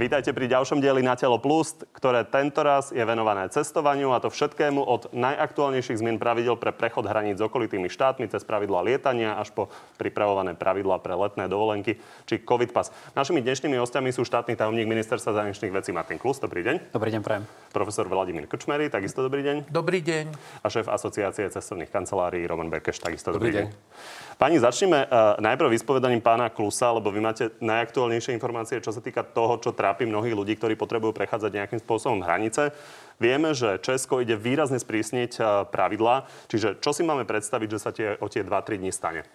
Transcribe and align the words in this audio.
Vítajte 0.00 0.32
pri 0.32 0.48
ďalšom 0.48 0.80
dieli 0.80 1.04
Na 1.04 1.12
telo 1.12 1.36
plus, 1.36 1.76
ktoré 1.92 2.24
tento 2.24 2.64
raz 2.64 2.88
je 2.88 3.04
venované 3.04 3.52
cestovaniu 3.52 4.16
a 4.16 4.18
to 4.24 4.32
všetkému 4.32 4.80
od 4.80 5.12
najaktuálnejších 5.12 6.00
zmien 6.00 6.16
pravidel 6.16 6.56
pre 6.56 6.72
prechod 6.72 7.04
hraníc 7.04 7.36
s 7.36 7.44
okolitými 7.44 7.92
štátmi 7.92 8.24
cez 8.32 8.40
pravidla 8.40 8.80
lietania 8.80 9.36
až 9.36 9.52
po 9.52 9.68
pripravované 10.00 10.56
pravidla 10.56 11.04
pre 11.04 11.12
letné 11.12 11.52
dovolenky 11.52 12.00
či 12.24 12.40
COVID 12.40 12.72
pas. 12.72 12.88
Našimi 13.12 13.44
dnešnými 13.44 13.76
hostiami 13.76 14.08
sú 14.08 14.24
štátny 14.24 14.56
tajomník 14.56 14.88
ministerstva 14.88 15.36
zahraničných 15.36 15.68
vecí 15.68 15.92
Martin 15.92 16.16
Klus. 16.16 16.40
Dobrý 16.40 16.64
deň. 16.64 16.96
Dobrý 16.96 17.12
deň, 17.12 17.20
prajem. 17.20 17.44
Profesor 17.68 18.08
Vladimír 18.08 18.48
Krčmery, 18.48 18.88
takisto 18.88 19.20
dobrý 19.20 19.44
deň. 19.44 19.68
Dobrý 19.68 20.00
deň. 20.00 20.32
A 20.64 20.66
šéf 20.72 20.88
asociácie 20.88 21.44
cestovných 21.52 21.92
kancelárií 21.92 22.48
Roman 22.48 22.72
Bekeš, 22.72 23.04
takisto 23.04 23.36
dobrý, 23.36 23.52
dobrý 23.52 23.56
deň. 23.60 23.66
deň. 23.68 24.38
Pani, 24.40 24.56
začneme 24.56 25.04
uh, 25.04 25.36
najprv 25.44 25.68
vyspovedaním 25.68 26.24
pána 26.24 26.48
Klusa, 26.48 26.88
lebo 26.88 27.12
vy 27.12 27.20
máte 27.20 27.52
najaktuálnejšie 27.60 28.32
informácie, 28.32 28.80
čo 28.80 28.88
sa 28.88 29.04
týka 29.04 29.20
toho, 29.20 29.60
čo 29.60 29.76
trápi 29.76 29.89
mnohých 29.98 30.36
ľudí, 30.36 30.54
ktorí 30.54 30.74
potrebujú 30.78 31.16
prechádzať 31.16 31.50
nejakým 31.50 31.80
spôsobom 31.80 32.22
hranice. 32.22 32.70
Vieme, 33.18 33.52
že 33.52 33.82
Česko 33.82 34.22
ide 34.22 34.38
výrazne 34.38 34.78
sprísniť 34.78 35.32
uh, 35.40 35.46
pravidlá, 35.68 36.30
čiže 36.46 36.78
čo 36.78 36.94
si 36.94 37.02
máme 37.02 37.26
predstaviť, 37.26 37.68
že 37.68 37.78
sa 37.78 37.90
tie, 37.90 38.16
o 38.20 38.26
tie 38.30 38.46
2-3 38.46 38.80
dní 38.80 38.92
stane? 38.94 39.26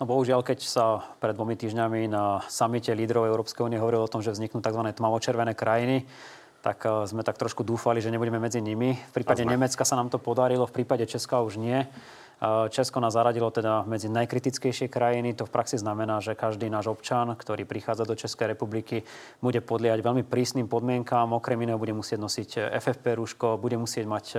No 0.00 0.08
bohužiaľ, 0.08 0.42
keď 0.42 0.58
sa 0.66 1.14
pred 1.22 1.36
dvomi 1.36 1.54
týždňami 1.54 2.10
na 2.10 2.42
samite 2.50 2.90
lídrov 2.90 3.28
Európskej 3.28 3.68
únie 3.70 3.78
hovorilo 3.78 4.08
o 4.08 4.10
tom, 4.10 4.18
že 4.18 4.34
vzniknú 4.34 4.58
tzv. 4.58 4.82
tmavo-červené 4.82 5.54
krajiny, 5.54 6.08
tak 6.62 6.82
uh, 6.86 7.06
sme 7.06 7.22
tak 7.22 7.38
trošku 7.38 7.62
dúfali, 7.62 8.02
že 8.02 8.10
nebudeme 8.10 8.38
medzi 8.38 8.58
nimi. 8.62 8.94
V 8.94 9.12
prípade 9.14 9.42
Nemecka 9.46 9.82
sa 9.86 9.98
nám 9.98 10.10
to 10.10 10.18
podarilo, 10.18 10.66
v 10.66 10.82
prípade 10.82 11.06
Česka 11.06 11.42
už 11.42 11.58
nie. 11.58 11.86
Česko 12.74 12.98
nás 12.98 13.14
zaradilo 13.14 13.54
teda 13.54 13.86
medzi 13.86 14.10
najkritickejšie 14.10 14.90
krajiny. 14.90 15.30
To 15.38 15.46
v 15.46 15.54
praxi 15.54 15.78
znamená, 15.78 16.18
že 16.18 16.34
každý 16.34 16.66
náš 16.66 16.90
občan, 16.90 17.38
ktorý 17.38 17.62
prichádza 17.62 18.02
do 18.02 18.18
Českej 18.18 18.58
republiky, 18.58 19.06
bude 19.38 19.62
podliať 19.62 20.02
veľmi 20.02 20.26
prísnym 20.26 20.66
podmienkám. 20.66 21.38
Okrem 21.38 21.62
iného 21.62 21.78
bude 21.78 21.94
musieť 21.94 22.18
nosiť 22.18 22.50
FFP 22.82 23.14
rúško, 23.14 23.62
bude 23.62 23.78
musieť 23.78 24.10
mať 24.10 24.26
e, 24.34 24.38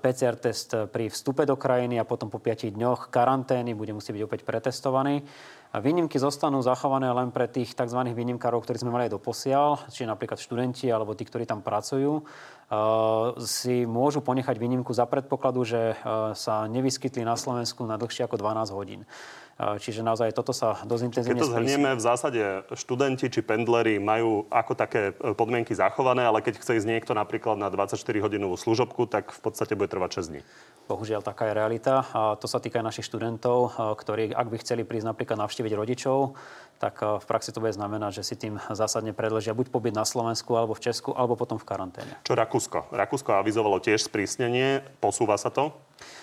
PCR 0.00 0.40
test 0.40 0.72
pri 0.88 1.12
vstupe 1.12 1.44
do 1.44 1.60
krajiny 1.60 2.00
a 2.00 2.08
potom 2.08 2.32
po 2.32 2.40
5 2.40 2.72
dňoch 2.72 3.12
karantény 3.12 3.76
bude 3.76 3.92
musieť 3.92 4.16
byť 4.16 4.24
opäť 4.24 4.40
pretestovaný. 4.48 5.20
Výnimky 5.68 6.16
zostanú 6.16 6.64
zachované 6.64 7.12
len 7.12 7.28
pre 7.28 7.44
tých 7.44 7.76
tzv. 7.76 8.00
výnimkárov, 8.00 8.64
ktorí 8.64 8.80
sme 8.80 8.88
mali 8.88 9.04
aj 9.04 9.20
doposiaľ, 9.20 9.84
čiže 9.92 10.08
napríklad 10.08 10.40
študenti 10.40 10.88
alebo 10.88 11.12
tí, 11.12 11.28
ktorí 11.28 11.44
tam 11.44 11.60
pracujú, 11.60 12.24
si 13.44 13.84
môžu 13.84 14.24
ponechať 14.24 14.56
výnimku 14.56 14.96
za 14.96 15.04
predpokladu, 15.04 15.68
že 15.68 15.92
sa 16.32 16.64
nevyskytli 16.72 17.20
na 17.20 17.36
Slovensku 17.36 17.84
na 17.84 18.00
dlhšie 18.00 18.24
ako 18.24 18.40
12 18.40 18.72
hodín. 18.72 19.04
Čiže 19.58 20.06
naozaj 20.06 20.38
toto 20.38 20.54
sa 20.54 20.86
dosť 20.86 21.02
intenzívne... 21.10 21.34
Keď 21.34 21.42
to 21.42 21.50
zhrnieme, 21.50 21.90
v 21.98 22.02
zásade 22.02 22.42
študenti 22.78 23.26
či 23.26 23.42
pendleri 23.42 23.98
majú 23.98 24.46
ako 24.54 24.72
také 24.78 25.10
e, 25.18 25.34
podmienky 25.34 25.74
zachované, 25.74 26.22
ale 26.22 26.46
keď 26.46 26.62
chce 26.62 26.78
ísť 26.78 26.86
niekto 26.86 27.10
napríklad 27.10 27.58
na 27.58 27.66
24-hodinovú 27.66 28.54
služobku, 28.54 29.10
tak 29.10 29.34
v 29.34 29.40
podstate 29.42 29.74
bude 29.74 29.90
trvať 29.90 30.22
6 30.22 30.30
dní. 30.30 30.40
Bohužiaľ, 30.86 31.26
taká 31.26 31.50
je 31.50 31.58
realita. 31.58 32.06
A 32.14 32.38
to 32.38 32.46
sa 32.46 32.62
týka 32.62 32.78
aj 32.78 32.94
našich 32.94 33.10
študentov, 33.10 33.74
ktorí, 33.98 34.30
ak 34.30 34.46
by 34.46 34.56
chceli 34.62 34.86
prísť 34.86 35.10
napríklad 35.10 35.42
navštíviť 35.42 35.72
rodičov, 35.74 36.38
tak 36.78 37.02
v 37.02 37.24
praxi 37.26 37.50
to 37.50 37.58
bude 37.58 37.74
znamenať, 37.74 38.22
že 38.22 38.30
si 38.30 38.34
tým 38.38 38.62
zásadne 38.70 39.10
predložia 39.10 39.58
buď 39.58 39.74
pobyt 39.74 39.90
na 39.90 40.06
Slovensku, 40.06 40.54
alebo 40.54 40.78
v 40.78 40.86
Česku, 40.86 41.18
alebo 41.18 41.34
potom 41.34 41.58
v 41.58 41.66
karanténe. 41.66 42.14
Čo 42.22 42.38
Rakúsko? 42.38 42.94
Rakúsko 42.94 43.42
avizovalo 43.42 43.82
tiež 43.82 44.06
sprísnenie. 44.06 44.86
Posúva 45.02 45.34
sa 45.34 45.50
to? 45.50 45.74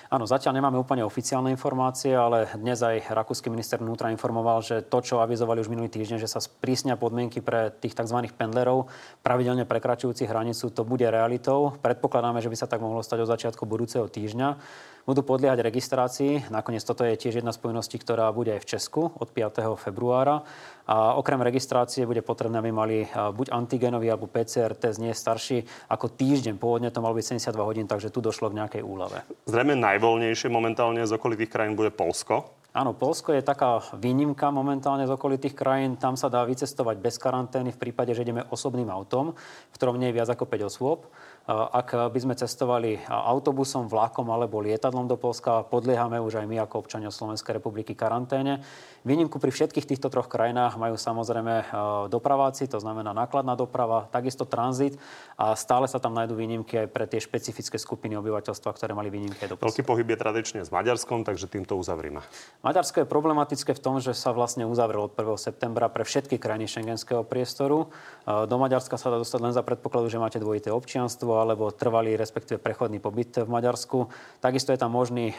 Áno, 0.09 0.29
zatiaľ 0.29 0.61
nemáme 0.61 0.77
úplne 0.79 1.03
oficiálne 1.03 1.51
informácie, 1.51 2.13
ale 2.13 2.47
dnes 2.55 2.79
aj 2.79 3.09
rakúsky 3.11 3.49
minister 3.49 3.81
vnútra 3.81 4.13
informoval, 4.13 4.61
že 4.61 4.85
to, 4.85 5.01
čo 5.01 5.19
avizovali 5.19 5.59
už 5.59 5.67
minulý 5.67 5.89
týždeň, 5.91 6.21
že 6.21 6.31
sa 6.31 6.39
sprísnia 6.39 6.95
podmienky 6.95 7.41
pre 7.41 7.73
tých 7.73 7.97
tzv. 7.97 8.29
pendlerov, 8.37 8.87
pravidelne 9.25 9.67
prekračujúcich 9.67 10.29
hranicu, 10.29 10.71
to 10.71 10.87
bude 10.87 11.03
realitou. 11.03 11.75
Predpokladáme, 11.81 12.39
že 12.39 12.47
by 12.47 12.57
sa 12.57 12.69
tak 12.69 12.79
mohlo 12.79 13.01
stať 13.01 13.25
od 13.25 13.31
začiatku 13.33 13.65
budúceho 13.65 14.05
týždňa 14.07 14.61
budú 15.05 15.21
podliehať 15.21 15.61
registrácii. 15.61 16.49
Nakoniec 16.49 16.81
toto 16.81 17.05
je 17.05 17.13
tiež 17.13 17.39
jedna 17.39 17.53
z 17.53 17.61
povinností, 17.61 18.01
ktorá 18.01 18.33
bude 18.33 18.57
aj 18.57 18.61
v 18.65 18.69
Česku 18.75 19.01
od 19.13 19.29
5. 19.29 19.61
februára. 19.77 20.41
A 20.89 21.13
okrem 21.17 21.37
registrácie 21.45 22.09
bude 22.09 22.25
potrebné, 22.25 22.57
aby 22.57 22.73
mali 22.73 22.97
buď 23.13 23.53
antigenový 23.53 24.09
alebo 24.09 24.25
PCR 24.25 24.73
test 24.73 24.97
nie 24.97 25.13
starší 25.13 25.65
ako 25.89 26.09
týždeň. 26.09 26.57
Pôvodne 26.57 26.89
to 26.89 27.05
malo 27.05 27.13
byť 27.13 27.37
72 27.37 27.53
hodín, 27.61 27.85
takže 27.85 28.09
tu 28.09 28.21
došlo 28.21 28.49
k 28.49 28.57
nejakej 28.65 28.81
úlave. 28.81 29.21
Zrejme 29.45 29.77
najvoľnejšie 29.77 30.49
momentálne 30.49 31.05
z 31.05 31.13
okolitých 31.13 31.53
krajín 31.53 31.77
bude 31.77 31.93
Polsko. 31.93 32.49
Áno, 32.75 32.91
Polsko 32.91 33.31
je 33.31 33.39
taká 33.39 33.79
výnimka 33.95 34.51
momentálne 34.51 35.07
z 35.07 35.15
okolitých 35.15 35.55
krajín. 35.55 35.95
Tam 35.95 36.19
sa 36.19 36.27
dá 36.27 36.43
vycestovať 36.43 36.99
bez 36.99 37.15
karantény 37.15 37.71
v 37.71 37.79
prípade, 37.79 38.11
že 38.11 38.19
ideme 38.19 38.43
osobným 38.51 38.91
autom, 38.91 39.31
v 39.71 39.75
ktorom 39.79 39.95
nie 39.95 40.11
je 40.11 40.17
viac 40.19 40.27
ako 40.27 40.43
5 40.43 40.67
osôb. 40.67 41.07
Ak 41.45 41.93
by 41.93 42.17
sme 42.17 42.33
cestovali 42.33 42.97
autobusom, 43.05 43.85
vlakom 43.85 44.33
alebo 44.33 44.65
lietadlom 44.65 45.05
do 45.05 45.13
Polska, 45.13 45.61
podliehame 45.61 46.17
už 46.17 46.41
aj 46.41 46.49
my 46.49 46.57
ako 46.65 46.81
občania 46.81 47.13
Slovenskej 47.13 47.61
republiky 47.61 47.93
karanténe. 47.93 48.65
Výnimku 49.05 49.37
pri 49.37 49.53
všetkých 49.53 49.85
týchto 49.85 50.09
troch 50.09 50.25
krajinách 50.25 50.81
majú 50.81 50.97
samozrejme 50.97 51.53
e, 51.61 51.65
dopraváci, 52.09 52.65
to 52.65 52.81
znamená 52.81 53.13
nákladná 53.13 53.53
doprava, 53.53 54.09
takisto 54.09 54.49
tranzit 54.49 54.97
a 55.37 55.53
stále 55.53 55.85
sa 55.85 56.01
tam 56.01 56.17
nájdú 56.17 56.33
výnimky 56.33 56.81
aj 56.81 56.87
pre 56.89 57.05
tie 57.05 57.21
špecifické 57.21 57.77
skupiny 57.77 58.17
obyvateľstva, 58.17 58.73
ktoré 58.73 58.97
mali 58.97 59.13
výnimky 59.13 59.45
do 59.45 59.61
Veľký 59.61 59.85
pohyb 59.85 60.09
je 60.09 60.17
tradične 60.17 60.65
s 60.65 60.73
Maďarskom, 60.73 61.21
takže 61.21 61.45
týmto 61.45 61.77
uzavrime. 61.77 62.25
Maďarsko 62.65 63.05
je 63.05 63.07
problematické 63.07 63.77
v 63.77 63.81
tom, 63.85 64.01
že 64.01 64.17
sa 64.17 64.33
vlastne 64.33 64.65
uzavrel 64.65 65.05
od 65.05 65.13
1. 65.13 65.37
septembra 65.37 65.93
pre 65.93 66.01
všetky 66.01 66.41
krajiny 66.41 66.65
šengenského 66.65 67.21
priestoru. 67.21 67.93
E, 68.25 68.49
do 68.49 68.57
Maďarska 68.57 68.97
sa 68.97 69.13
dá 69.13 69.21
dostať 69.21 69.39
len 69.45 69.53
za 69.53 69.61
predpokladu, 69.61 70.09
že 70.09 70.17
máte 70.17 70.41
dvojité 70.41 70.73
občianstvo 70.73 71.34
alebo 71.39 71.71
trvalý, 71.71 72.15
respektíve 72.15 72.61
prechodný 72.61 73.03
pobyt 73.03 73.43
v 73.43 73.49
Maďarsku. 73.49 74.07
Takisto 74.39 74.71
je 74.71 74.79
tam 74.79 74.95
možný 74.95 75.31
e, 75.31 75.35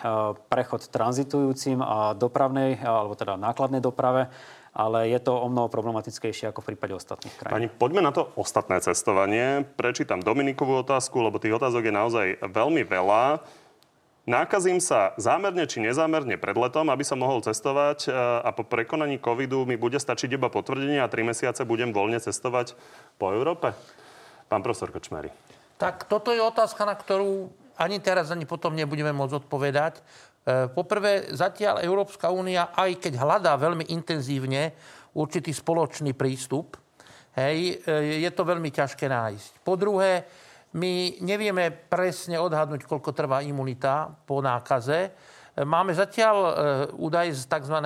prechod 0.48 0.88
tranzitujúcim 0.88 1.80
a 1.80 2.12
dopravnej, 2.16 2.80
alebo 2.80 3.16
teda 3.16 3.40
nákladnej 3.40 3.80
doprave 3.80 4.28
ale 4.76 5.08
je 5.08 5.16
to 5.24 5.32
o 5.32 5.48
mnoho 5.48 5.72
problematickejšie 5.72 6.52
ako 6.52 6.60
v 6.60 6.76
prípade 6.76 6.92
ostatných 6.92 7.32
krajín. 7.32 7.54
Pani, 7.56 7.68
poďme 7.72 8.04
na 8.04 8.12
to 8.12 8.28
ostatné 8.36 8.76
cestovanie. 8.84 9.64
Prečítam 9.64 10.20
Dominikovú 10.20 10.84
otázku, 10.84 11.16
lebo 11.24 11.40
tých 11.40 11.56
otázok 11.56 11.88
je 11.88 11.94
naozaj 11.96 12.26
veľmi 12.44 12.84
veľa. 12.84 13.40
Nákazím 14.26 14.82
sa 14.82 15.14
zámerne 15.16 15.64
či 15.70 15.78
nezámerne 15.78 16.36
pred 16.36 16.58
letom, 16.58 16.90
aby 16.90 17.06
som 17.06 17.22
mohol 17.22 17.46
cestovať 17.46 17.98
e, 18.04 18.20
a 18.42 18.50
po 18.50 18.66
prekonaní 18.66 19.22
covidu 19.22 19.62
mi 19.64 19.78
bude 19.78 20.02
stačiť 20.02 20.34
iba 20.34 20.50
potvrdenie 20.50 20.98
a 20.98 21.06
tri 21.06 21.22
mesiace 21.22 21.62
budem 21.62 21.94
voľne 21.94 22.18
cestovať 22.18 22.74
po 23.22 23.30
Európe? 23.30 23.70
Pán 24.50 24.66
profesor 24.66 24.90
Kočmery. 24.90 25.30
Tak 25.76 26.08
toto 26.08 26.32
je 26.32 26.40
otázka, 26.40 26.88
na 26.88 26.96
ktorú 26.96 27.52
ani 27.76 28.00
teraz, 28.00 28.32
ani 28.32 28.48
potom 28.48 28.72
nebudeme 28.72 29.12
môcť 29.12 29.44
odpovedať. 29.44 30.00
E, 30.00 30.02
poprvé, 30.72 31.28
zatiaľ 31.36 31.84
Európska 31.84 32.32
únia, 32.32 32.72
aj 32.72 32.96
keď 32.96 33.20
hľadá 33.20 33.52
veľmi 33.60 33.92
intenzívne 33.92 34.72
určitý 35.12 35.52
spoločný 35.52 36.16
prístup, 36.16 36.80
hej, 37.36 37.76
e, 37.84 38.24
je 38.24 38.30
to 38.32 38.48
veľmi 38.48 38.72
ťažké 38.72 39.04
nájsť. 39.04 39.52
Po 39.60 39.76
druhé, 39.76 40.24
my 40.76 41.20
nevieme 41.20 41.68
presne 41.68 42.40
odhadnúť, 42.40 42.88
koľko 42.88 43.12
trvá 43.12 43.44
imunita 43.44 44.08
po 44.24 44.40
nákaze. 44.40 45.12
Máme 45.56 45.96
zatiaľ 45.96 46.36
e, 46.36 46.52
údaj 47.00 47.32
z 47.32 47.48
tzv. 47.48 47.80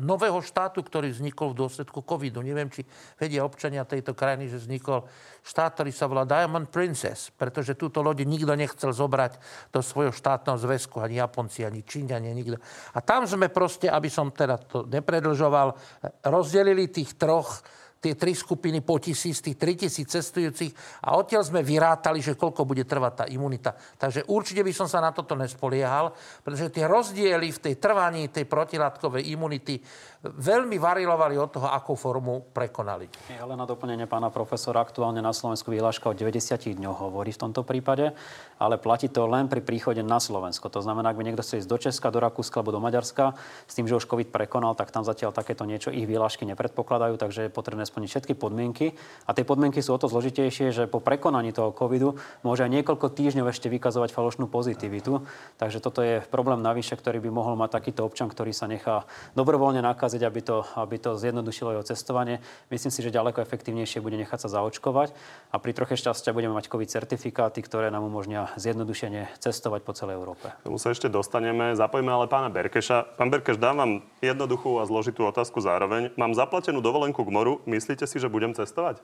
nového 0.00 0.40
štátu, 0.40 0.80
ktorý 0.80 1.12
vznikol 1.12 1.52
v 1.52 1.60
dôsledku 1.60 2.00
covidu. 2.00 2.40
Neviem, 2.40 2.72
či 2.72 2.88
vedia 3.20 3.44
občania 3.44 3.84
tejto 3.84 4.16
krajiny, 4.16 4.48
že 4.48 4.56
vznikol 4.56 5.04
štát, 5.44 5.76
ktorý 5.76 5.92
sa 5.92 6.08
volá 6.08 6.24
Diamond 6.24 6.72
Princess, 6.72 7.28
pretože 7.28 7.76
túto 7.76 8.00
loď 8.00 8.24
nikto 8.24 8.56
nechcel 8.56 8.96
zobrať 8.96 9.36
do 9.68 9.84
svojho 9.84 10.08
štátneho 10.08 10.56
zväzku, 10.56 11.04
ani 11.04 11.20
Japonci, 11.20 11.68
ani 11.68 11.84
Číňania, 11.84 12.32
nikto. 12.32 12.56
A 12.96 13.04
tam 13.04 13.28
sme 13.28 13.52
proste, 13.52 13.92
aby 13.92 14.08
som 14.08 14.32
teda 14.32 14.56
to 14.56 14.88
nepredlžoval, 14.88 15.76
rozdelili 16.24 16.88
tých 16.88 17.20
troch 17.20 17.60
tie 18.02 18.18
tri 18.18 18.34
skupiny 18.34 18.82
po 18.82 18.98
tisíc, 18.98 19.38
tých 19.38 19.54
3000 19.54 20.10
cestujúcich 20.10 20.72
a 21.06 21.14
odtiaľ 21.14 21.46
sme 21.46 21.62
vyrátali, 21.62 22.18
že 22.18 22.34
koľko 22.34 22.66
bude 22.66 22.82
trvať 22.82 23.12
tá 23.14 23.24
imunita. 23.30 23.78
Takže 23.78 24.26
určite 24.26 24.66
by 24.66 24.72
som 24.74 24.90
sa 24.90 24.98
na 24.98 25.14
toto 25.14 25.38
nespoliehal, 25.38 26.10
pretože 26.42 26.74
tie 26.74 26.90
rozdiely 26.90 27.54
v 27.54 27.62
tej 27.62 27.74
trvaní 27.78 28.26
tej 28.34 28.50
protilátkovej 28.50 29.30
imunity 29.30 29.78
veľmi 30.22 30.78
varilovali 30.78 31.34
od 31.34 31.50
toho, 31.50 31.66
akú 31.70 31.98
formu 31.98 32.50
prekonali. 32.54 33.06
Ale 33.38 33.58
na 33.58 33.66
doplnenie 33.66 34.06
pána 34.06 34.30
profesora, 34.30 34.82
aktuálne 34.82 35.18
na 35.18 35.34
Slovensku 35.34 35.70
vyhláška 35.70 36.10
o 36.10 36.14
90 36.14 36.78
dňoch 36.78 36.98
hovorí 37.10 37.34
v 37.34 37.42
tomto 37.42 37.66
prípade, 37.66 38.14
ale 38.58 38.78
platí 38.78 39.10
to 39.10 39.26
len 39.26 39.50
pri 39.50 39.62
príchode 39.62 40.02
na 40.06 40.22
Slovensko. 40.22 40.70
To 40.70 40.78
znamená, 40.82 41.10
ak 41.10 41.18
by 41.18 41.26
niekto 41.26 41.42
chce 41.42 41.66
ísť 41.66 41.70
do 41.70 41.78
Česka, 41.78 42.14
do 42.14 42.22
Rakúska 42.22 42.62
alebo 42.62 42.74
do 42.74 42.82
Maďarska, 42.82 43.34
s 43.66 43.74
tým, 43.74 43.90
že 43.90 43.98
už 43.98 44.06
COVID 44.06 44.30
prekonal, 44.30 44.78
tak 44.78 44.94
tam 44.94 45.02
zatiaľ 45.02 45.34
takéto 45.34 45.66
niečo 45.66 45.90
ich 45.90 46.06
vyhlášky 46.06 46.46
nepredpokladajú, 46.46 47.18
takže 47.18 47.50
je 47.50 47.50
potrebné 47.50 47.82
splniť 47.92 48.08
všetky 48.08 48.34
podmienky. 48.40 48.96
A 49.28 49.36
tie 49.36 49.44
podmienky 49.44 49.84
sú 49.84 49.92
o 49.92 50.00
to 50.00 50.08
zložitejšie, 50.08 50.72
že 50.72 50.88
po 50.88 51.04
prekonaní 51.04 51.52
toho 51.52 51.76
covidu 51.76 52.16
môže 52.40 52.64
aj 52.64 52.72
niekoľko 52.80 53.12
týždňov 53.12 53.52
ešte 53.52 53.68
vykazovať 53.68 54.16
falošnú 54.16 54.48
pozitivitu. 54.48 55.20
Takže 55.60 55.84
toto 55.84 56.00
je 56.00 56.24
problém 56.32 56.64
navyše, 56.64 56.96
ktorý 56.96 57.20
by 57.20 57.28
mohol 57.28 57.60
mať 57.60 57.76
takýto 57.76 58.08
občan, 58.08 58.32
ktorý 58.32 58.56
sa 58.56 58.64
nechá 58.64 59.04
dobrovoľne 59.36 59.84
nakaziť, 59.84 60.24
aby 60.24 60.40
to, 60.40 60.64
aby 60.80 60.96
to 60.96 61.20
zjednodušilo 61.20 61.76
jeho 61.76 61.84
cestovanie. 61.84 62.40
Myslím 62.72 62.88
si, 62.88 63.04
že 63.04 63.12
ďaleko 63.12 63.44
efektívnejšie 63.44 64.00
bude 64.00 64.16
nechať 64.16 64.48
sa 64.48 64.48
zaočkovať 64.48 65.12
a 65.52 65.60
pri 65.60 65.76
troche 65.76 66.00
šťastia 66.00 66.32
budeme 66.32 66.56
mať 66.56 66.72
COVID 66.72 66.88
certifikáty, 66.88 67.60
ktoré 67.60 67.92
nám 67.92 68.08
umožnia 68.08 68.48
zjednodušene 68.56 69.28
cestovať 69.36 69.84
po 69.84 69.92
celej 69.92 70.16
Európe. 70.16 70.48
Tomu 70.64 70.80
sa 70.80 70.94
ešte 70.94 71.12
dostaneme. 71.12 71.76
Zapojme 71.76 72.08
ale 72.08 72.30
pána 72.30 72.48
Berkeša. 72.48 73.18
Pán 73.20 73.28
Berkeš, 73.28 73.60
dám 73.60 73.76
vám 73.82 73.92
jednoduchú 74.22 74.78
a 74.78 74.86
zložitú 74.86 75.26
otázku 75.26 75.58
zároveň. 75.58 76.14
Mám 76.14 76.38
zaplatenú 76.38 76.78
dovolenku 76.78 77.26
k 77.26 77.34
moru. 77.34 77.52
Myslíte 77.82 78.06
si, 78.06 78.22
že 78.22 78.30
budem 78.30 78.54
cestovať? 78.54 79.02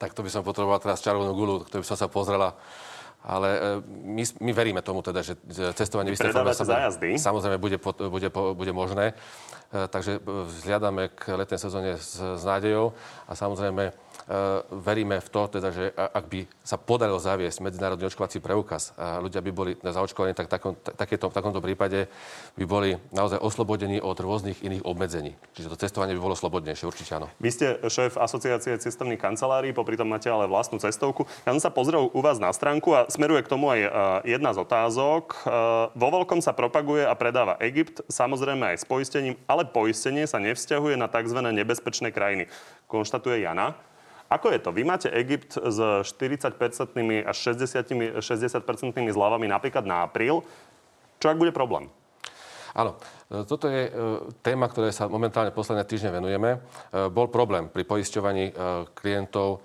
Tak 0.00 0.16
to 0.16 0.24
by 0.24 0.32
som 0.32 0.40
potreboval 0.40 0.80
teraz 0.80 1.04
čarovnú 1.04 1.36
gulu, 1.36 1.68
to 1.68 1.76
by 1.76 1.84
som 1.84 2.00
sa 2.00 2.08
pozrela. 2.08 2.56
Ale 3.20 3.48
e, 3.52 3.60
my, 4.00 4.24
my 4.40 4.52
veríme 4.56 4.80
tomu 4.80 5.04
teda, 5.04 5.20
že 5.20 5.36
cestovanie 5.76 6.12
v 6.12 6.16
istej 6.16 6.32
forme 6.32 6.56
samozrejme, 6.56 7.20
samozrejme 7.20 7.56
bude, 7.60 7.76
bude, 8.08 8.28
bude 8.32 8.72
možné. 8.72 9.12
E, 9.72 9.84
takže 9.92 10.24
vzhľadáme 10.24 11.12
k 11.12 11.36
letnej 11.36 11.60
sezóne 11.60 12.00
s, 12.00 12.16
s 12.16 12.42
nádejou 12.48 12.96
a 13.28 13.32
samozrejme 13.36 13.92
E, 13.92 14.03
veríme 14.72 15.20
v 15.20 15.28
to, 15.28 15.42
teda, 15.60 15.68
že 15.68 15.92
ak 15.92 16.24
by 16.28 16.40
sa 16.64 16.80
podarilo 16.80 17.20
zaviesť 17.20 17.60
medzinárodný 17.60 18.08
očkovací 18.08 18.40
preukaz 18.40 18.96
a 18.96 19.20
ľudia 19.20 19.44
by 19.44 19.50
boli 19.52 19.72
zaočkovaní, 19.80 20.32
tak 20.32 20.48
takom, 20.48 20.72
takéto, 20.76 21.28
v 21.28 21.36
takomto 21.36 21.60
prípade 21.60 22.08
by 22.56 22.64
boli 22.64 22.96
naozaj 23.12 23.40
oslobodení 23.40 24.00
od 24.00 24.16
rôznych 24.16 24.64
iných 24.64 24.84
obmedzení. 24.84 25.36
Čiže 25.52 25.72
to 25.72 25.76
cestovanie 25.76 26.16
by 26.16 26.22
bolo 26.24 26.36
slobodnejšie, 26.36 26.88
určite 26.88 27.20
áno. 27.20 27.28
Vy 27.38 27.50
ste 27.52 27.66
šéf 27.84 28.16
asociácie 28.16 28.80
cestovných 28.80 29.20
kancelárií, 29.20 29.76
popri 29.76 30.00
tom 30.00 30.08
máte 30.08 30.32
ale 30.32 30.48
vlastnú 30.48 30.80
cestovku. 30.80 31.28
Ja 31.44 31.52
som 31.52 31.60
sa 31.60 31.70
pozrel 31.70 32.08
u 32.08 32.20
vás 32.24 32.40
na 32.40 32.48
stránku 32.50 32.96
a 32.96 33.06
smeruje 33.12 33.44
k 33.44 33.52
tomu 33.52 33.68
aj 33.68 33.80
e, 33.84 33.90
jedna 34.36 34.56
z 34.56 34.64
otázok. 34.64 35.24
E, 35.32 35.36
vo 35.92 36.08
veľkom 36.08 36.40
sa 36.40 36.56
propaguje 36.56 37.04
a 37.04 37.12
predáva 37.12 37.60
Egypt, 37.60 38.00
samozrejme 38.08 38.74
aj 38.74 38.82
s 38.82 38.88
poistením, 38.88 39.34
ale 39.44 39.68
poistenie 39.68 40.24
sa 40.24 40.40
nevzťahuje 40.40 40.96
na 40.96 41.06
tzv. 41.12 41.38
nebezpečné 41.40 42.10
krajiny. 42.10 42.48
Konštatuje 42.88 43.44
Jana. 43.44 43.93
Ako 44.32 44.50
je 44.50 44.58
to? 44.58 44.72
Vy 44.72 44.82
máte 44.88 45.12
Egypt 45.12 45.60
s 45.60 45.78
40-percentnými 45.78 47.22
až 47.28 47.54
60, 47.54 48.18
60 48.24 49.12
zľavami 49.12 49.46
napríklad 49.46 49.84
na 49.84 50.08
apríl. 50.08 50.40
Čo 51.20 51.32
ak 51.32 51.40
bude 51.40 51.52
problém? 51.52 51.92
Áno, 52.74 52.98
toto 53.46 53.70
je 53.70 53.86
e, 53.86 53.90
téma, 54.42 54.66
ktoré 54.66 54.90
sa 54.90 55.06
momentálne 55.06 55.54
posledné 55.54 55.86
týždne 55.86 56.10
venujeme. 56.10 56.58
E, 56.58 57.06
bol 57.06 57.30
problém 57.30 57.70
pri 57.70 57.86
poisťovaní 57.86 58.50
e, 58.50 58.52
klientov 58.92 59.62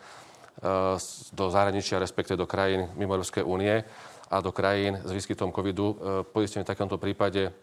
do 1.32 1.46
zahraničia, 1.48 2.04
respektive 2.04 2.36
do 2.36 2.44
krajín 2.44 2.92
mimo 3.00 3.16
Európskej 3.16 3.48
únie 3.48 3.80
a 4.28 4.44
do 4.44 4.52
krajín 4.52 5.00
s 5.00 5.08
výskytom 5.08 5.56
covidu. 5.56 5.96
Poistenie 6.36 6.68
v 6.68 6.72
takomto 6.76 7.00
prípade 7.00 7.56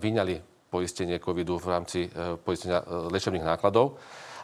vyňali 0.00 0.40
poistenie 0.72 1.20
covidu 1.20 1.60
v 1.60 1.66
rámci 1.68 2.08
poistenia 2.48 2.80
liečebných 3.12 3.44
nákladov 3.44 4.00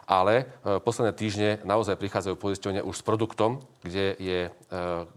ale 0.09 0.49
e, 0.65 0.81
posledné 0.81 1.13
týždne 1.13 1.49
naozaj 1.61 1.93
prichádzajú 2.01 2.33
poisťovne 2.41 2.81
už 2.81 2.97
s 2.97 3.03
produktom, 3.05 3.61
kde 3.85 4.17
je 4.17 4.39
e, 4.49 4.51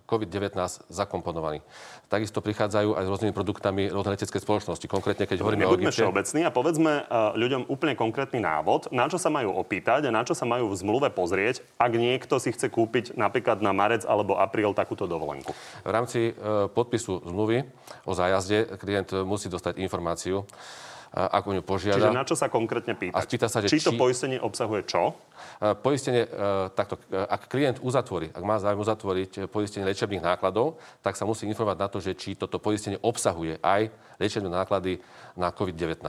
COVID-19 0.04 0.52
zakomponovaný. 0.92 1.64
Takisto 2.12 2.44
prichádzajú 2.44 3.00
aj 3.00 3.04
s 3.08 3.08
rôznymi 3.08 3.32
produktami 3.32 3.88
rôzne 3.88 4.12
letecké 4.12 4.36
spoločnosti. 4.36 4.84
Konkrétne, 4.84 5.24
keď 5.24 5.40
hovoríme 5.40 5.64
o 5.64 5.80
Egypte... 5.80 5.96
všeobecný 5.96 6.40
a 6.44 6.52
povedzme 6.52 6.92
e, 6.92 7.02
ľuďom 7.40 7.72
úplne 7.72 7.96
konkrétny 7.96 8.44
návod, 8.44 8.92
na 8.92 9.08
čo 9.08 9.16
sa 9.16 9.32
majú 9.32 9.56
opýtať 9.56 10.04
a 10.04 10.10
na 10.12 10.28
čo 10.28 10.36
sa 10.36 10.44
majú 10.44 10.68
v 10.68 10.76
zmluve 10.76 11.08
pozrieť, 11.08 11.64
ak 11.80 11.92
niekto 11.96 12.36
si 12.36 12.52
chce 12.52 12.68
kúpiť 12.68 13.16
napríklad 13.16 13.64
na 13.64 13.72
marec 13.72 14.04
alebo 14.04 14.36
apríl 14.36 14.76
takúto 14.76 15.08
dovolenku. 15.08 15.56
V 15.88 15.90
rámci 15.90 16.36
podpisu 16.76 17.24
zmluvy 17.24 17.64
o 18.04 18.12
zájazde 18.12 18.76
klient 18.76 19.08
musí 19.24 19.48
dostať 19.48 19.80
informáciu, 19.80 20.44
ak 21.12 21.44
o 21.44 21.52
ňu 21.52 21.60
požiada. 21.60 22.00
Čiže 22.00 22.16
na 22.16 22.24
čo 22.24 22.32
sa 22.32 22.48
konkrétne 22.48 22.96
pýta? 22.96 23.20
A 23.20 23.20
spýta 23.20 23.46
sa, 23.52 23.60
že 23.60 23.68
či 23.68 23.84
to 23.84 23.92
či... 23.92 24.00
poistenie 24.00 24.40
obsahuje 24.40 24.88
čo? 24.88 25.12
Poistenie, 25.84 26.24
e, 26.24 26.72
takto, 26.72 26.96
e, 27.12 27.20
ak 27.20 27.52
klient 27.52 27.78
uzatvorí, 27.84 28.32
ak 28.32 28.40
má 28.40 28.56
záujem 28.56 28.80
uzatvoriť 28.80 29.30
poistenie 29.52 29.84
liečebných 29.84 30.24
nákladov, 30.24 30.80
tak 31.04 31.20
sa 31.20 31.28
musí 31.28 31.44
informovať 31.44 31.78
na 31.78 31.88
to, 31.92 31.98
že 32.00 32.16
či 32.16 32.32
toto 32.32 32.56
poistenie 32.56 32.96
obsahuje 33.04 33.60
aj 33.60 33.92
liečebné 34.16 34.48
náklady 34.48 35.04
na 35.36 35.52
COVID-19. 35.52 36.00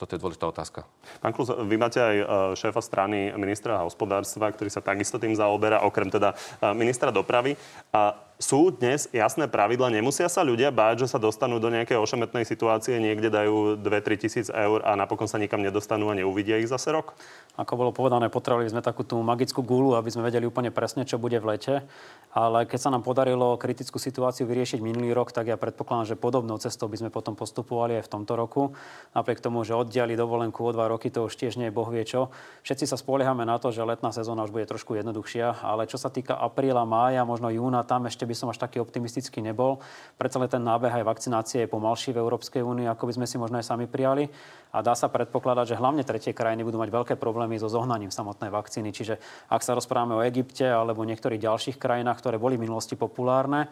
Toto 0.00 0.16
je 0.16 0.20
dôležitá 0.20 0.48
otázka. 0.48 0.88
Pán 1.20 1.36
Klus, 1.36 1.52
vy 1.52 1.76
máte 1.76 2.00
aj 2.00 2.16
e, 2.16 2.24
šéfa 2.56 2.80
strany 2.80 3.36
ministra 3.36 3.84
hospodárstva, 3.84 4.48
ktorý 4.48 4.72
sa 4.72 4.80
takisto 4.80 5.20
tým 5.20 5.36
zaoberá, 5.36 5.84
okrem 5.84 6.08
teda 6.08 6.32
e, 6.32 6.72
ministra 6.72 7.12
dopravy. 7.12 7.56
A 7.92 8.16
sú 8.40 8.72
dnes 8.72 9.04
jasné 9.12 9.44
pravidla, 9.52 9.92
nemusia 9.92 10.24
sa 10.32 10.40
ľudia 10.40 10.72
báť, 10.72 11.04
že 11.04 11.12
sa 11.12 11.20
dostanú 11.20 11.60
do 11.60 11.68
nejakej 11.68 12.00
ošemetnej 12.00 12.48
situácie, 12.48 12.96
niekde 12.96 13.28
dajú 13.28 13.76
2-3 13.76 14.16
tisíc 14.16 14.48
eur 14.48 14.80
a 14.80 14.96
napokon 14.96 15.28
sa 15.28 15.36
nikam 15.36 15.60
nedostanú 15.60 16.08
a 16.08 16.16
neuvidia 16.16 16.56
ich 16.56 16.72
zase 16.72 16.88
rok? 16.88 17.12
Ako 17.60 17.76
bolo 17.76 17.92
povedané, 17.92 18.32
potrebovali 18.32 18.72
sme 18.72 18.80
takú 18.80 19.04
tú 19.04 19.20
magickú 19.20 19.60
gulu, 19.60 19.92
aby 19.92 20.08
sme 20.08 20.24
vedeli 20.24 20.48
úplne 20.48 20.72
presne, 20.72 21.04
čo 21.04 21.20
bude 21.20 21.36
v 21.36 21.52
lete. 21.52 21.84
Ale 22.32 22.64
keď 22.64 22.78
sa 22.78 22.90
nám 22.94 23.04
podarilo 23.04 23.58
kritickú 23.60 24.00
situáciu 24.00 24.48
vyriešiť 24.48 24.80
minulý 24.80 25.12
rok, 25.12 25.34
tak 25.34 25.50
ja 25.50 25.60
predpokladám, 25.60 26.14
že 26.14 26.16
podobnou 26.16 26.56
cestou 26.62 26.88
by 26.88 26.96
sme 26.96 27.10
potom 27.10 27.36
postupovali 27.36 28.00
aj 28.00 28.06
v 28.06 28.12
tomto 28.16 28.38
roku. 28.38 28.72
Napriek 29.12 29.42
tomu, 29.44 29.66
že 29.66 29.76
oddiali 29.76 30.16
dovolenku 30.16 30.62
o 30.62 30.70
dva 30.72 30.88
roky, 30.88 31.10
to 31.10 31.26
už 31.26 31.34
tiež 31.36 31.58
nie 31.58 31.68
je 31.68 31.74
boh 31.74 31.90
vie. 31.90 32.06
Všetci 32.06 32.88
sa 32.88 32.96
spoliehame 32.96 33.44
na 33.44 33.60
to, 33.60 33.74
že 33.74 33.84
letná 33.84 34.14
sezóna 34.14 34.46
už 34.48 34.54
bude 34.54 34.64
trošku 34.64 34.96
jednoduchšia, 34.96 35.60
ale 35.60 35.84
čo 35.90 36.00
sa 36.00 36.08
týka 36.08 36.32
apríla, 36.38 36.88
mája, 36.88 37.28
možno 37.28 37.52
júna, 37.52 37.84
tam 37.84 38.08
ešte 38.08 38.29
by 38.30 38.36
som 38.38 38.46
až 38.46 38.62
taký 38.62 38.78
optimistický 38.78 39.42
nebol. 39.42 39.82
Predsa 40.14 40.38
ten 40.46 40.62
nábeh 40.62 41.02
aj 41.02 41.02
vakcinácie 41.02 41.66
je 41.66 41.68
pomalší 41.68 42.14
v 42.14 42.22
Európskej 42.22 42.62
únii, 42.62 42.86
ako 42.86 43.10
by 43.10 43.12
sme 43.18 43.26
si 43.26 43.36
možno 43.42 43.58
aj 43.58 43.66
sami 43.66 43.90
prijali. 43.90 44.30
A 44.70 44.86
dá 44.86 44.94
sa 44.94 45.10
predpokladať, 45.10 45.74
že 45.74 45.80
hlavne 45.82 46.06
tretie 46.06 46.30
krajiny 46.30 46.62
budú 46.62 46.78
mať 46.78 46.94
veľké 46.94 47.14
problémy 47.18 47.58
so 47.58 47.66
zohnaním 47.66 48.14
samotnej 48.14 48.54
vakcíny. 48.54 48.94
Čiže 48.94 49.18
ak 49.50 49.66
sa 49.66 49.74
rozprávame 49.74 50.14
o 50.14 50.22
Egypte 50.22 50.62
alebo 50.62 51.02
niektorých 51.02 51.42
ďalších 51.42 51.76
krajinách, 51.82 52.22
ktoré 52.22 52.38
boli 52.38 52.54
v 52.54 52.70
minulosti 52.70 52.94
populárne, 52.94 53.66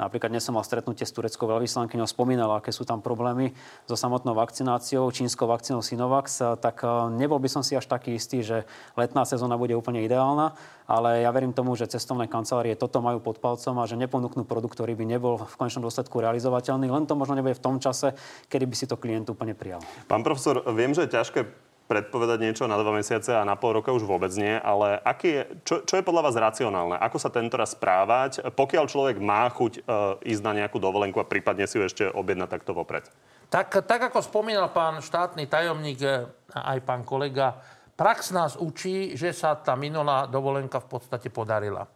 Napríklad 0.00 0.32
dnes 0.32 0.40
som 0.40 0.56
mal 0.56 0.64
stretnutie 0.64 1.04
s 1.04 1.12
tureckou 1.12 1.44
veľvyslankyňou, 1.44 2.08
spomínala, 2.08 2.64
aké 2.64 2.72
sú 2.72 2.88
tam 2.88 3.04
problémy 3.04 3.52
so 3.84 4.00
samotnou 4.00 4.32
vakcináciou, 4.32 5.12
čínskou 5.12 5.44
vakcínou 5.44 5.84
Sinovax, 5.84 6.40
tak 6.56 6.80
e, 6.80 6.88
nebol 7.20 7.36
by 7.36 7.52
som 7.52 7.60
si 7.60 7.76
až 7.76 7.84
taký 7.84 8.16
istý, 8.16 8.40
že 8.40 8.64
letná 8.96 9.28
sezóna 9.28 9.60
bude 9.60 9.76
úplne 9.76 10.00
ideálna, 10.00 10.56
ale 10.88 11.20
ja 11.20 11.28
verím 11.28 11.52
tomu, 11.52 11.76
že 11.76 11.84
cestovné 11.84 12.32
kancelárie 12.32 12.80
toto 12.80 13.04
majú 13.04 13.20
pod 13.20 13.44
palcom 13.44 13.76
a 13.76 13.84
že 13.84 14.00
neponúknú 14.00 14.48
produkt, 14.48 14.80
ktorý 14.80 14.96
by 14.96 15.04
nebol 15.04 15.36
v 15.36 15.54
konečnom 15.60 15.84
dôsledku 15.84 16.16
realizovateľný, 16.16 16.88
len 16.88 17.04
to 17.04 17.12
možno 17.12 17.36
nebude 17.36 17.60
v 17.60 17.64
tom 17.68 17.76
čase, 17.76 18.16
kedy 18.48 18.64
by 18.64 18.74
si 18.74 18.88
to 18.88 18.96
klient 18.96 19.28
úplne 19.28 19.52
prijal. 19.52 19.84
Pán 20.08 20.24
profesor, 20.24 20.64
viem, 20.72 20.96
že 20.96 21.04
je 21.04 21.12
ťažké 21.12 21.69
predpovedať 21.90 22.38
niečo 22.38 22.70
na 22.70 22.78
dva 22.78 22.94
mesiace 22.94 23.34
a 23.34 23.42
na 23.42 23.58
pol 23.58 23.82
roka 23.82 23.90
už 23.90 24.06
vôbec 24.06 24.30
nie, 24.38 24.54
ale 24.62 25.02
aký 25.02 25.28
je, 25.34 25.42
čo, 25.66 25.74
čo 25.82 25.98
je 25.98 26.06
podľa 26.06 26.30
vás 26.30 26.38
racionálne? 26.38 26.94
Ako 27.02 27.18
sa 27.18 27.34
tento 27.34 27.58
raz 27.58 27.74
správať, 27.74 28.54
pokiaľ 28.54 28.86
človek 28.86 29.18
má 29.18 29.50
chuť 29.50 29.82
e, 29.82 30.30
ísť 30.30 30.42
na 30.46 30.52
nejakú 30.62 30.78
dovolenku 30.78 31.18
a 31.18 31.26
prípadne 31.26 31.66
si 31.66 31.74
ju 31.74 31.82
ešte 31.82 32.06
objednať 32.06 32.46
takto 32.46 32.78
vopred? 32.78 33.10
Tak, 33.50 33.82
tak 33.90 34.14
ako 34.14 34.22
spomínal 34.22 34.70
pán 34.70 35.02
štátny 35.02 35.50
tajomník 35.50 35.98
e, 36.06 36.30
aj 36.54 36.78
pán 36.86 37.02
kolega, 37.02 37.58
prax 37.98 38.30
nás 38.30 38.54
učí, 38.54 39.18
že 39.18 39.34
sa 39.34 39.58
tá 39.58 39.74
minulá 39.74 40.30
dovolenka 40.30 40.78
v 40.78 40.94
podstate 40.94 41.26
podarila. 41.26 41.90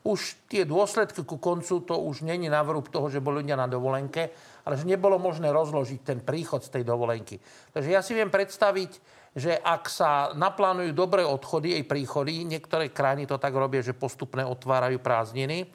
Už 0.00 0.48
tie 0.48 0.64
dôsledky 0.64 1.20
ku 1.28 1.36
koncu, 1.36 1.84
to 1.84 1.94
už 2.00 2.24
není 2.24 2.48
návrh 2.48 2.88
toho, 2.88 3.12
že 3.12 3.20
boli 3.20 3.44
ľudia 3.44 3.60
na 3.60 3.68
dovolenke, 3.68 4.32
ale 4.64 4.80
že 4.80 4.88
nebolo 4.88 5.20
možné 5.20 5.52
rozložiť 5.52 6.00
ten 6.00 6.18
príchod 6.24 6.64
z 6.64 6.72
tej 6.72 6.84
dovolenky. 6.88 7.36
Takže 7.76 7.90
ja 7.92 8.00
si 8.00 8.16
viem 8.16 8.32
predstaviť, 8.32 9.20
že 9.36 9.54
ak 9.60 9.86
sa 9.86 10.32
naplánujú 10.34 10.90
dobré 10.96 11.22
odchody 11.22 11.76
aj 11.76 11.84
príchody, 11.86 12.48
niektoré 12.48 12.90
krajiny 12.90 13.28
to 13.28 13.36
tak 13.36 13.52
robia, 13.54 13.84
že 13.84 13.94
postupne 13.94 14.42
otvárajú 14.42 14.98
prázdniny, 14.98 15.70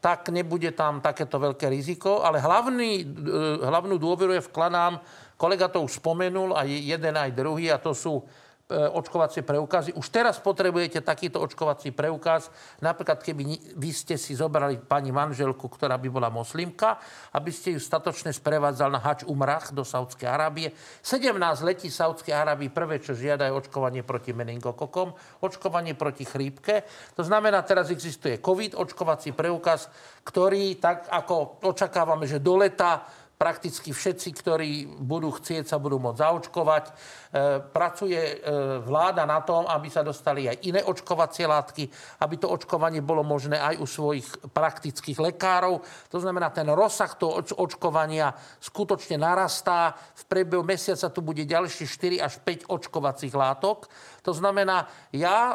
tak 0.00 0.28
nebude 0.30 0.72
tam 0.72 1.00
takéto 1.00 1.36
veľké 1.36 1.68
riziko. 1.68 2.24
Ale 2.24 2.40
hlavný, 2.42 3.02
e, 3.02 3.04
hlavnú 3.64 3.96
dôveru 3.96 4.36
je 4.36 4.46
vkladám, 4.48 5.00
kolega 5.36 5.68
to 5.68 5.84
už 5.84 6.00
spomenul, 6.00 6.56
aj 6.56 6.68
jeden, 6.68 7.14
aj 7.16 7.30
druhý, 7.36 7.70
a 7.70 7.78
to 7.80 7.92
sú 7.92 8.24
očkovacie 8.66 9.46
preukazy. 9.46 9.94
Už 9.94 10.10
teraz 10.10 10.42
potrebujete 10.42 10.98
takýto 10.98 11.38
očkovací 11.38 11.94
preukaz. 11.94 12.50
Napríklad, 12.82 13.22
keby 13.22 13.42
vy 13.78 13.90
ste 13.94 14.18
si 14.18 14.34
zobrali 14.34 14.82
pani 14.82 15.14
manželku, 15.14 15.70
ktorá 15.70 15.94
by 15.94 16.08
bola 16.10 16.26
moslimka, 16.34 16.98
aby 17.30 17.54
ste 17.54 17.78
ju 17.78 17.80
statočne 17.80 18.34
sprevádzal 18.34 18.90
na 18.90 18.98
Hač 18.98 19.22
Umrach 19.22 19.70
do 19.70 19.86
Saudskej 19.86 20.26
Arábie. 20.26 20.74
17 21.06 21.38
letí 21.62 21.86
Saudskej 21.86 22.34
Arábii 22.34 22.74
prvé, 22.74 22.98
čo 22.98 23.14
žiadajú 23.14 23.54
očkovanie 23.54 24.02
proti 24.02 24.34
meningokokom, 24.34 25.14
očkovanie 25.46 25.94
proti 25.94 26.26
chrípke. 26.26 26.82
To 27.14 27.22
znamená, 27.22 27.62
teraz 27.62 27.94
existuje 27.94 28.42
COVID, 28.42 28.74
očkovací 28.74 29.30
preukaz, 29.30 29.86
ktorý 30.26 30.82
tak 30.82 31.06
ako 31.06 31.62
očakávame, 31.62 32.26
že 32.26 32.42
do 32.42 32.58
leta 32.58 33.06
prakticky 33.36 33.92
všetci, 33.92 34.28
ktorí 34.32 34.70
budú 34.88 35.28
chcieť, 35.28 35.68
sa 35.68 35.76
budú 35.76 36.00
môcť 36.00 36.20
zaočkovať. 36.24 36.84
E, 37.36 37.60
pracuje 37.60 38.16
e, 38.16 38.36
vláda 38.80 39.28
na 39.28 39.44
tom, 39.44 39.68
aby 39.68 39.92
sa 39.92 40.00
dostali 40.00 40.48
aj 40.48 40.56
iné 40.72 40.80
očkovacie 40.80 41.44
látky, 41.44 41.84
aby 42.24 42.34
to 42.40 42.48
očkovanie 42.48 43.04
bolo 43.04 43.20
možné 43.20 43.60
aj 43.60 43.76
u 43.76 43.84
svojich 43.84 44.24
praktických 44.56 45.20
lekárov. 45.20 45.84
To 46.08 46.16
znamená, 46.16 46.48
ten 46.48 46.64
rozsah 46.72 47.12
toho 47.12 47.44
očkovania 47.60 48.32
skutočne 48.56 49.20
narastá. 49.20 49.92
V 50.16 50.24
priebehu 50.32 50.64
mesiaca 50.64 51.12
tu 51.12 51.20
bude 51.20 51.44
ďalšie 51.44 51.84
4 51.84 52.24
až 52.24 52.40
5 52.40 52.72
očkovacích 52.72 53.34
látok. 53.36 53.92
To 54.24 54.32
znamená, 54.32 54.88
ja 55.12 55.52
e, 55.52 55.54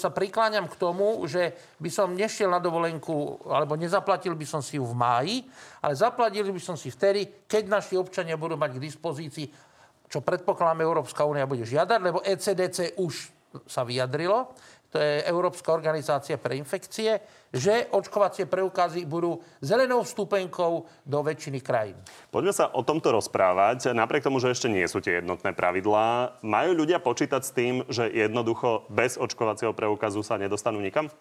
sa 0.00 0.08
prikláňam 0.08 0.64
k 0.64 0.80
tomu, 0.80 1.28
že 1.28 1.52
by 1.76 1.92
som 1.92 2.16
nešiel 2.16 2.48
na 2.48 2.62
dovolenku, 2.62 3.44
alebo 3.52 3.76
nezaplatil 3.76 4.32
by 4.32 4.46
som 4.48 4.64
si 4.64 4.80
ju 4.80 4.84
v 4.88 4.96
máji, 4.96 5.36
ale 5.84 5.92
zaplatil 5.92 6.48
by 6.48 6.62
som 6.62 6.74
si 6.80 6.88
vtedy, 6.88 7.44
keď 7.44 7.68
naši 7.68 8.00
občania 8.00 8.40
budú 8.40 8.56
mať 8.56 8.80
k 8.80 8.84
dispozícii, 8.88 9.67
čo 10.08 10.24
predpokladáme 10.24 10.82
Európska 10.82 11.28
únia 11.28 11.44
bude 11.44 11.68
žiadať, 11.68 11.98
lebo 12.00 12.24
ECDC 12.24 12.96
už 12.96 13.32
sa 13.64 13.84
vyjadrilo, 13.84 14.52
to 14.88 14.96
je 14.96 15.20
Európska 15.28 15.68
organizácia 15.76 16.40
pre 16.40 16.56
infekcie, 16.56 17.20
že 17.52 17.92
očkovacie 17.92 18.48
preukazy 18.48 19.04
budú 19.04 19.36
zelenou 19.60 20.00
vstupenkou 20.00 20.88
do 21.04 21.18
väčšiny 21.20 21.60
krajín. 21.60 21.96
Poďme 22.32 22.56
sa 22.56 22.72
o 22.72 22.80
tomto 22.80 23.12
rozprávať. 23.12 23.92
Napriek 23.92 24.24
tomu, 24.24 24.40
že 24.40 24.48
ešte 24.48 24.72
nie 24.72 24.84
sú 24.88 25.04
tie 25.04 25.20
jednotné 25.20 25.52
pravidlá, 25.52 26.40
majú 26.40 26.72
ľudia 26.72 27.04
počítať 27.04 27.42
s 27.44 27.52
tým, 27.52 27.84
že 27.92 28.08
jednoducho 28.08 28.88
bez 28.88 29.20
očkovacieho 29.20 29.76
preukazu 29.76 30.24
sa 30.24 30.40
nedostanú 30.40 30.80
nikam? 30.80 31.12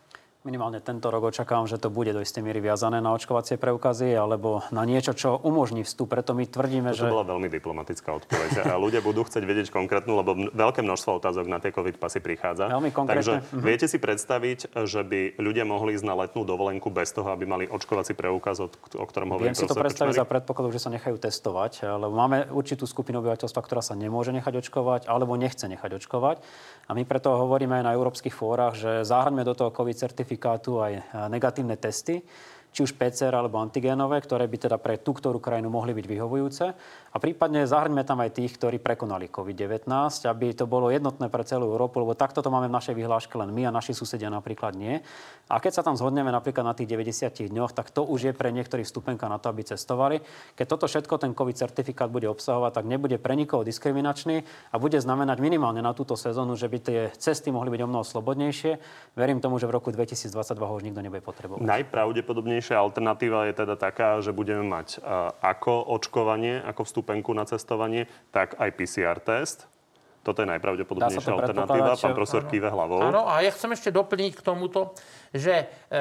Minimálne 0.47 0.79
tento 0.79 1.11
rok 1.11 1.27
očakávam, 1.27 1.67
že 1.67 1.75
to 1.75 1.91
bude 1.91 2.15
do 2.15 2.23
istej 2.23 2.39
miery 2.39 2.63
viazané 2.63 3.03
na 3.03 3.11
očkovacie 3.11 3.59
preukazy 3.59 4.15
alebo 4.15 4.63
na 4.71 4.87
niečo, 4.87 5.11
čo 5.11 5.35
umožní 5.35 5.83
vstup. 5.83 6.07
Preto 6.07 6.31
my 6.31 6.47
tvrdíme, 6.47 6.95
to 6.95 7.03
že... 7.03 7.11
To 7.11 7.19
bola 7.19 7.27
veľmi 7.27 7.51
diplomatická 7.51 8.15
odpoveď. 8.15 8.63
A 8.63 8.79
ľudia 8.79 9.03
budú 9.03 9.27
chcieť 9.27 9.43
vedieť 9.43 9.67
konkrétnu, 9.75 10.15
lebo 10.15 10.47
veľké 10.55 10.87
množstvo 10.87 11.19
otázok 11.19 11.51
na 11.51 11.59
tie 11.59 11.75
COVID 11.75 11.99
pasy 11.99 12.23
prichádza. 12.23 12.71
Veľmi 12.71 12.95
konkrétne. 12.95 13.19
Takže 13.19 13.33
mhm. 13.43 13.59
viete 13.59 13.91
si 13.91 13.99
predstaviť, 13.99 14.71
že 14.87 15.03
by 15.03 15.35
ľudia 15.35 15.67
mohli 15.67 15.99
ísť 15.99 16.07
na 16.07 16.15
letnú 16.15 16.47
dovolenku 16.47 16.87
bez 16.95 17.11
toho, 17.11 17.27
aby 17.27 17.43
mali 17.43 17.67
očkovací 17.67 18.15
preukaz, 18.15 18.63
o 18.63 18.71
ktorom 19.03 19.35
hovorím. 19.35 19.51
Viem 19.51 19.59
si 19.59 19.67
to 19.67 19.75
predstaviť 19.75 20.15
za 20.15 20.23
predpokladu, 20.23 20.71
že 20.71 20.79
sa 20.79 20.87
nechajú 20.87 21.19
testovať, 21.19 21.83
lebo 21.83 22.15
máme 22.15 22.55
určitú 22.55 22.87
skupinu 22.87 23.19
obyvateľstva, 23.19 23.59
ktorá 23.59 23.83
sa 23.83 23.99
nemôže 23.99 24.31
nechať 24.31 24.63
očkovať 24.63 25.11
alebo 25.11 25.35
nechce 25.35 25.67
nechať 25.67 25.99
očkovať. 25.99 26.39
A 26.87 26.95
my 26.95 27.03
preto 27.03 27.35
hovoríme 27.35 27.83
aj 27.83 27.83
na 27.83 27.91
európskych 27.99 28.31
fórach, 28.31 28.79
že 28.79 29.03
zahrňme 29.03 29.43
do 29.43 29.51
toho 29.51 29.75
COVID 29.75 30.07
certifikátu 30.37 30.85
aj 30.85 30.93
negatívne 31.33 31.75
testy, 31.81 32.21
či 32.77 32.85
už 32.85 32.93
PCR 32.93 33.33
alebo 33.33 33.57
antigénové, 33.57 34.21
ktoré 34.21 34.45
by 34.45 34.69
teda 34.69 34.77
pre 34.77 35.01
tú 35.01 35.17
ktorú 35.17 35.41
krajinu 35.41 35.73
mohli 35.73 35.97
byť 35.97 36.05
vyhovujúce. 36.05 36.65
A 37.09 37.17
prípadne 37.17 37.65
zahrňme 37.65 38.05
tam 38.05 38.21
aj 38.21 38.37
tých, 38.37 38.53
ktorí 38.53 38.77
prekonali 38.77 39.33
COVID-19, 39.33 39.89
aby 40.29 40.53
to 40.53 40.69
bolo 40.69 40.93
jednotné 40.93 41.25
pre 41.33 41.41
celú 41.41 41.73
Európu, 41.73 41.97
lebo 42.05 42.13
takto 42.13 42.45
to 42.45 42.53
máme 42.53 42.69
v 42.69 42.77
našej 42.77 42.93
vyhláške 42.93 43.33
len 43.33 43.49
my 43.49 43.65
a 43.65 43.73
naši 43.73 43.97
susedia 43.97 44.29
napríklad 44.29 44.77
nie. 44.77 45.01
A 45.49 45.57
keď 45.57 45.81
sa 45.81 45.81
tam 45.81 45.97
zhodneme 45.97 46.29
napríklad 46.29 46.61
na 46.61 46.77
tých 46.77 46.85
90 46.93 47.49
dňoch, 47.49 47.73
tak 47.73 47.89
to 47.89 48.05
už 48.05 48.29
je 48.29 48.33
pre 48.37 48.53
niektorých 48.53 48.85
stupenka 48.85 49.25
na 49.25 49.41
to, 49.41 49.49
aby 49.49 49.65
cestovali. 49.65 50.21
Keď 50.53 50.65
toto 50.69 50.85
všetko 50.85 51.17
ten 51.17 51.33
COVID 51.33 51.57
certifikát 51.57 52.13
bude 52.13 52.29
obsahovať, 52.29 52.77
tak 52.77 52.85
nebude 52.85 53.17
pre 53.17 53.33
nikoho 53.33 53.65
diskriminačný 53.65 54.45
a 54.69 54.77
bude 54.77 55.01
znamenať 55.01 55.41
minimálne 55.41 55.81
na 55.81 55.97
túto 55.97 56.13
sezónu, 56.13 56.53
že 56.53 56.69
by 56.69 56.77
tie 56.77 56.99
cesty 57.17 57.49
mohli 57.49 57.73
byť 57.73 57.81
o 57.81 57.89
mnoho 57.89 58.05
slobodnejšie. 58.05 58.77
Verím 59.17 59.41
tomu, 59.41 59.57
že 59.57 59.65
v 59.65 59.81
roku 59.81 59.89
2022 59.89 60.29
ho 60.61 60.73
už 60.77 60.85
nikto 60.85 61.01
nebude 61.01 61.25
potrebovať. 61.25 61.65
Najpravdepodobnejšia 62.67 62.77
alternatíva 62.83 63.47
je 63.47 63.53
teda 63.55 63.75
taká, 63.79 64.19
že 64.19 64.35
budeme 64.35 64.67
mať 64.67 64.99
uh, 64.99 65.31
ako 65.39 65.87
očkovanie, 65.97 66.59
ako 66.59 66.83
vstup 66.83 67.07
vstupenku 67.07 67.31
na 67.31 67.47
cestovanie, 67.47 68.09
tak 68.35 68.59
aj 68.59 68.69
PCR 68.75 69.19
test. 69.23 69.69
Toto 70.27 70.43
je 70.43 70.49
najpravdepodobnejšia 70.51 71.31
alternatíva. 71.31 71.95
Pán 71.95 72.11
profesor 72.11 72.43
kýve 72.51 72.67
hlavou. 72.67 72.99
Áno, 72.99 73.31
a 73.31 73.39
ja 73.39 73.47
chcem 73.47 73.71
ešte 73.71 73.95
doplniť 73.95 74.35
k 74.35 74.41
tomuto, 74.43 74.91
že 75.31 75.71
e, 75.87 75.95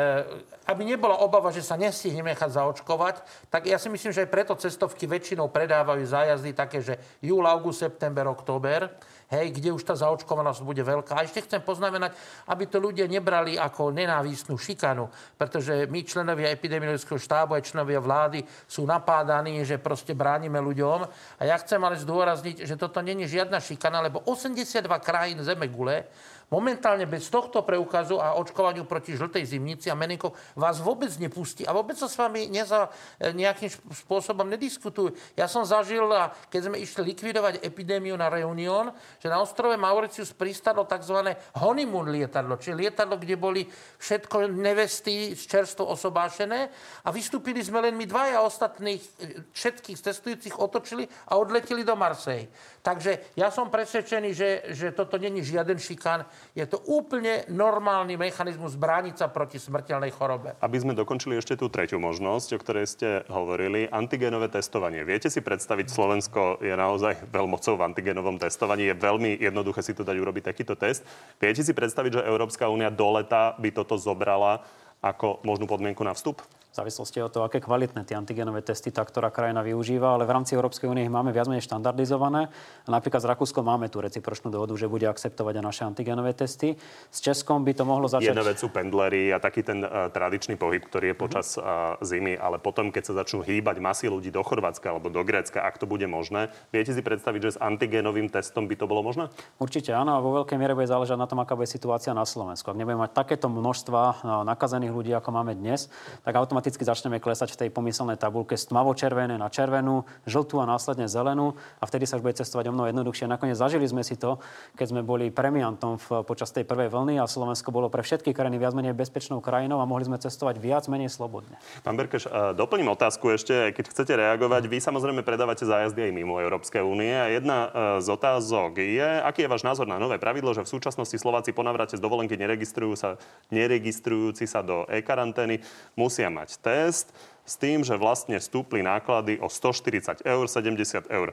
aby 0.67 0.83
nebola 0.83 1.23
obava, 1.23 1.55
že 1.55 1.63
sa 1.63 1.79
nestihneme 1.79 2.35
nechať 2.35 2.59
zaočkovať, 2.59 3.23
tak 3.55 3.71
ja 3.71 3.79
si 3.79 3.87
myslím, 3.87 4.11
že 4.11 4.27
aj 4.27 4.33
preto 4.35 4.59
cestovky 4.59 5.07
väčšinou 5.07 5.47
predávajú 5.47 6.03
zájazdy 6.03 6.51
také, 6.59 6.83
že 6.83 6.99
júl, 7.23 7.47
august, 7.47 7.87
september, 7.87 8.27
október 8.27 8.91
hej, 9.27 9.51
kde 9.51 9.75
už 9.75 9.83
tá 9.83 9.95
zaočkovanosť 9.99 10.63
bude 10.63 10.83
veľká. 10.87 11.19
A 11.19 11.27
ešte 11.27 11.43
chcem 11.43 11.59
poznamenať, 11.59 12.15
aby 12.47 12.65
to 12.71 12.79
ľudia 12.79 13.11
nebrali 13.11 13.59
ako 13.59 13.91
nenávistnú 13.91 14.55
šikanu, 14.55 15.11
pretože 15.35 15.91
my, 15.91 16.01
členovia 16.07 16.55
epidemiologického 16.55 17.19
štábu 17.19 17.59
aj 17.59 17.67
členovia 17.67 17.99
vlády, 17.99 18.47
sú 18.71 18.87
napádaní, 18.87 19.67
že 19.67 19.83
proste 19.83 20.15
bránime 20.15 20.63
ľuďom. 20.63 20.99
A 21.39 21.43
ja 21.43 21.59
chcem 21.59 21.83
ale 21.83 21.99
zdôrazniť, 21.99 22.63
že 22.63 22.79
toto 22.79 23.03
není 23.03 23.27
žiadna 23.27 23.59
šikana, 23.59 23.99
lebo 24.07 24.23
82 24.23 24.87
krajín 25.03 25.43
Zeme 25.43 25.67
gule 25.67 26.07
Momentálne 26.47 27.11
bez 27.11 27.27
tohto 27.27 27.67
preukazu 27.67 28.23
a 28.23 28.39
očkovaniu 28.39 28.87
proti 28.87 29.19
žltej 29.19 29.59
zimnici 29.59 29.91
a 29.91 29.99
meninkou 29.99 30.31
vás 30.55 30.79
vôbec 30.79 31.11
nepustí 31.19 31.67
a 31.67 31.75
vôbec 31.75 31.99
sa 31.99 32.07
s 32.07 32.15
vami 32.15 32.47
neza, 32.47 32.87
e, 33.19 33.35
nejakým 33.35 33.67
spôsobom 34.07 34.47
nediskutujú. 34.55 35.11
Ja 35.35 35.51
som 35.51 35.67
zažil, 35.67 36.07
keď 36.47 36.71
sme 36.71 36.79
išli 36.79 37.03
likvidovať 37.11 37.67
epidémiu 37.67 38.15
na 38.15 38.31
Reunion, 38.31 38.95
že 39.19 39.27
na 39.27 39.43
ostrove 39.43 39.75
Mauritius 39.75 40.31
pristalo 40.39 40.87
tzv. 40.87 41.35
honeymoon 41.59 42.15
lietadlo, 42.15 42.63
čiže 42.63 42.79
lietadlo, 42.79 43.19
kde 43.19 43.35
boli 43.35 43.67
všetko 43.99 44.47
nevesty 44.47 45.35
čerstvo 45.35 45.91
osobášené 45.99 46.71
a 47.03 47.11
vystúpili 47.11 47.59
sme 47.59 47.83
len 47.91 47.99
my 47.99 48.07
dvaja 48.07 48.47
ostatných 48.47 49.03
e, 49.03 49.43
všetkých 49.51 49.99
cestujúcich 49.99 50.55
otočili 50.63 51.11
a 51.27 51.43
odleteli 51.43 51.83
do 51.83 51.99
Marseille. 51.99 52.47
Takže 52.87 53.35
ja 53.35 53.51
som 53.51 53.67
presvedčený, 53.67 54.31
že, 54.31 54.51
že 54.79 54.95
toto 54.95 55.19
není 55.19 55.43
žiaden 55.43 55.75
šikán. 55.75 56.23
Je 56.57 56.65
to 56.65 56.81
úplne 56.89 57.45
normálny 57.53 58.17
mechanizmus 58.17 58.81
brániť 58.81 59.21
sa 59.21 59.27
proti 59.29 59.61
smrteľnej 59.61 60.09
chorobe. 60.09 60.57
Aby 60.65 60.81
sme 60.81 60.97
dokončili 60.97 61.37
ešte 61.37 61.57
tú 61.61 61.69
tretiu 61.69 62.01
možnosť, 62.01 62.49
o 62.57 62.59
ktorej 62.63 62.87
ste 62.89 63.09
hovorili, 63.29 63.85
antigenové 63.93 64.49
testovanie. 64.49 65.05
Viete 65.05 65.29
si 65.29 65.45
predstaviť, 65.45 65.93
Slovensko 65.93 66.65
je 66.65 66.73
naozaj 66.73 67.29
veľmocou 67.29 67.77
v 67.77 67.85
antigenovom 67.93 68.41
testovaní. 68.41 68.89
Je 68.89 68.97
veľmi 68.97 69.37
jednoduché 69.37 69.85
si 69.85 69.93
tu 69.93 70.01
dať 70.01 70.17
urobiť 70.17 70.49
takýto 70.49 70.73
test. 70.77 71.05
Viete 71.37 71.61
si 71.61 71.77
predstaviť, 71.77 72.21
že 72.21 72.27
Európska 72.29 72.73
únia 72.73 72.89
do 72.89 73.09
leta 73.13 73.53
by 73.61 73.69
toto 73.77 74.01
zobrala 74.01 74.65
ako 75.05 75.45
možnú 75.45 75.69
podmienku 75.69 76.01
na 76.01 76.17
vstup? 76.17 76.41
V 76.77 76.85
závislosti 76.85 77.25
od 77.25 77.33
toho, 77.33 77.49
aké 77.49 77.57
kvalitné 77.65 78.05
tie 78.05 78.21
antigenové 78.21 78.61
testy 78.61 78.93
tá 78.93 79.01
ktorá 79.01 79.33
krajina 79.33 79.65
využíva, 79.65 80.13
ale 80.13 80.29
v 80.29 80.37
rámci 80.37 80.53
Európskej 80.53 80.93
únie 80.93 81.09
ich 81.09 81.13
máme 81.13 81.33
viac 81.33 81.49
menej 81.49 81.65
štandardizované. 81.65 82.53
A 82.85 82.89
napríklad 82.93 83.25
s 83.25 83.29
Rakúskom 83.33 83.65
máme 83.65 83.89
tú 83.89 84.05
recipročnú 84.05 84.53
dohodu, 84.53 84.77
že 84.77 84.85
bude 84.85 85.09
akceptovať 85.09 85.57
aj 85.57 85.65
naše 85.65 85.83
antigenové 85.89 86.37
testy. 86.37 86.77
S 87.09 87.25
Českom 87.25 87.65
by 87.65 87.73
to 87.73 87.89
mohlo 87.89 88.13
začať... 88.13 88.37
Jedna 88.37 88.45
vec 88.45 88.61
sú 88.61 88.69
pendlery 88.69 89.33
a 89.33 89.41
taký 89.41 89.65
ten 89.65 89.81
uh, 89.81 90.13
tradičný 90.13 90.61
pohyb, 90.61 90.85
ktorý 90.85 91.13
je 91.13 91.17
počas 91.17 91.57
uh, 91.57 91.97
zimy, 92.05 92.37
ale 92.37 92.61
potom, 92.61 92.93
keď 92.93 93.09
sa 93.09 93.25
začnú 93.25 93.41
hýbať 93.41 93.81
masy 93.81 94.13
ľudí 94.13 94.29
do 94.29 94.45
Chorvátska 94.45 94.93
alebo 94.93 95.09
do 95.09 95.25
Grécka, 95.25 95.65
ak 95.65 95.81
to 95.81 95.89
bude 95.89 96.05
možné, 96.05 96.53
viete 96.77 96.93
si 96.93 97.01
predstaviť, 97.01 97.41
že 97.41 97.51
s 97.57 97.59
antigenovým 97.59 98.29
testom 98.29 98.69
by 98.69 98.77
to 98.77 98.85
bolo 98.85 99.01
možné? 99.01 99.33
Určite 99.57 99.97
áno 99.97 100.13
a 100.13 100.21
vo 100.21 100.45
veľkej 100.45 100.61
miere 100.61 100.77
bude 100.77 100.93
záležať 100.93 101.17
na 101.17 101.25
tom, 101.25 101.41
aká 101.41 101.57
bude 101.57 101.73
situácia 101.73 102.13
na 102.13 102.29
Slovensku. 102.29 102.69
Ak 102.69 102.77
nebudeme 102.77 103.09
mať 103.09 103.17
takéto 103.17 103.49
množstva 103.49 104.01
e, 104.05 104.15
nakazených 104.45 104.93
ľudí, 104.93 105.17
ako 105.17 105.33
máme 105.33 105.57
dnes, 105.57 105.89
tak 106.21 106.37
automaticky 106.37 106.66
začneme 106.75 107.23
klesať 107.23 107.47
klesať 107.47 107.53
v 107.53 107.61
tej 107.63 107.71
pomyselnej 107.71 108.19
tabulke 108.19 108.59
z 108.59 108.73
tmavo-červené 108.73 109.39
na 109.39 109.47
červenú, 109.47 110.03
žltú 110.27 110.59
a 110.59 110.67
následne 110.67 111.07
zelenú 111.07 111.55
a 111.79 111.85
vtedy 111.87 112.09
sa 112.09 112.19
už 112.19 112.27
bude 112.27 112.35
cestovať 112.35 112.67
o 112.69 112.75
mnoho 112.75 112.91
jednoduchšie. 112.91 113.31
Nakoniec 113.31 113.61
zažili 113.61 113.87
sme 113.87 114.03
si 114.03 114.19
to, 114.19 114.43
keď 114.75 114.87
sme 114.91 115.03
boli 115.07 115.31
premiantom 115.31 116.01
v, 116.01 116.27
počas 116.27 116.51
tej 116.51 116.67
prvej 116.67 116.91
vlny 116.91 117.23
a 117.23 117.31
Slovensko 117.31 117.71
bolo 117.71 117.87
pre 117.87 118.03
všetky 118.03 118.35
krajiny 118.35 118.59
viac 118.59 118.75
menej 118.75 118.97
bezpečnou 118.99 119.45
krajinou 119.45 119.79
a 119.79 119.87
mohli 119.87 120.09
sme 120.09 120.19
cestovať 120.19 120.59
viac 120.59 120.89
menej 120.91 121.13
slobodne. 121.13 121.61
Pán 121.87 121.95
Berkeš, 121.95 122.27
doplním 122.59 122.91
otázku 122.97 123.31
ešte, 123.31 123.71
keď 123.77 123.85
chcete 123.93 124.13
reagovať. 124.17 124.67
Vy 124.67 124.81
samozrejme 124.83 125.23
predávate 125.23 125.69
zájazdy 125.69 126.11
aj 126.11 126.13
mimo 126.17 126.41
Európskej 126.41 126.83
únie 126.83 127.13
a 127.13 127.31
jedna 127.31 127.59
e, 127.59 127.69
z 128.01 128.09
otázok 128.11 128.81
je, 128.81 129.09
aký 129.23 129.45
je 129.45 129.53
váš 129.53 129.63
názor 129.63 129.85
na 129.85 130.01
nové 130.01 130.17
pravidlo, 130.17 130.57
že 130.57 130.65
v 130.65 130.73
súčasnosti 130.73 131.21
Slováci 131.21 131.53
po 131.53 131.61
navrate 131.61 131.95
z 131.95 132.03
dovolenky 132.03 132.35
neregistrujú 132.41 132.97
sa, 132.97 133.21
neregistrujúci 133.53 134.49
sa 134.49 134.65
do 134.65 134.89
e-karantény 134.89 135.61
musia 136.01 136.33
mať 136.33 136.56
test 136.61 137.13
s 137.47 137.55
tým, 137.55 137.87
že 137.87 137.95
vlastne 137.95 138.37
stúpli 138.43 138.83
náklady 138.83 139.39
o 139.39 139.47
140 139.47 140.27
eur, 140.27 140.45
70 140.51 141.07
eur 141.07 141.29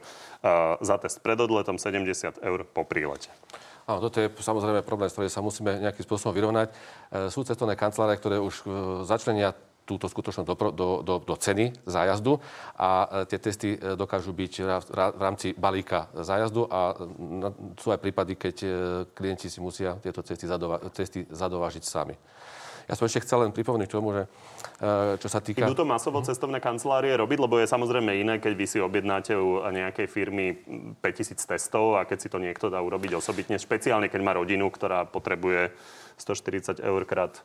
za 0.79 0.95
test 1.01 1.25
pred 1.25 1.35
odletom, 1.41 1.81
70 1.81 2.37
eur 2.37 2.59
po 2.69 2.85
prílete. 2.85 3.33
Áno, 3.83 3.99
toto 3.99 4.23
je 4.23 4.31
samozrejme 4.31 4.85
problém, 4.85 5.11
s 5.11 5.17
ktorým 5.17 5.33
sa 5.33 5.43
musíme 5.43 5.75
nejakým 5.83 6.07
spôsobom 6.07 6.31
vyrovnať. 6.31 6.71
E, 6.71 6.73
sú 7.27 7.43
cestovné 7.43 7.75
kancelárie, 7.75 8.15
ktoré 8.15 8.39
už 8.39 8.63
e, 8.63 8.65
začlenia 9.03 9.51
túto 9.83 10.07
skutočnosť 10.07 10.47
do, 10.47 10.55
do, 10.71 10.89
do, 11.03 11.15
do 11.19 11.35
ceny 11.35 11.75
zájazdu 11.83 12.39
a 12.79 13.19
tie 13.27 13.35
testy 13.35 13.75
dokážu 13.75 14.31
byť 14.31 14.53
v 14.87 15.19
rámci 15.19 15.51
balíka 15.59 16.07
zájazdu 16.15 16.71
a 16.71 16.95
sú 17.75 17.91
aj 17.91 17.99
prípady, 17.99 18.39
keď 18.39 18.55
klienti 19.11 19.51
si 19.51 19.59
musia 19.59 19.99
tieto 19.99 20.23
cesty, 20.23 20.47
zadova, 20.47 20.79
cesty 20.95 21.27
zadovážiť 21.27 21.83
sami. 21.83 22.15
Ja 22.87 22.93
som 22.99 23.07
ešte 23.07 23.23
chcel 23.23 23.47
len 23.47 23.51
pripomenúť 23.55 23.89
tomu, 23.89 24.11
že 24.11 24.23
e, 24.83 25.19
čo 25.19 25.27
sa 25.31 25.39
týka... 25.39 25.63
Idú 25.63 25.77
to 25.77 25.87
masovo 25.87 26.19
cestovné 26.19 26.59
kancelárie 26.59 27.15
robiť, 27.15 27.39
lebo 27.39 27.55
je 27.59 27.67
samozrejme 27.67 28.11
iné, 28.19 28.43
keď 28.43 28.53
vy 28.53 28.65
si 28.67 28.77
objednáte 28.83 29.33
u 29.35 29.63
nejakej 29.63 30.07
firmy 30.11 30.59
5000 30.99 31.39
testov 31.39 31.95
a 31.95 32.03
keď 32.03 32.17
si 32.19 32.27
to 32.27 32.37
niekto 32.43 32.67
dá 32.67 32.83
urobiť 32.83 33.15
osobitne, 33.15 33.55
špeciálne 33.55 34.11
keď 34.11 34.21
má 34.23 34.35
rodinu, 34.35 34.67
ktorá 34.67 35.07
potrebuje 35.07 35.71
140 36.19 36.83
eur 36.83 37.01
krát 37.07 37.39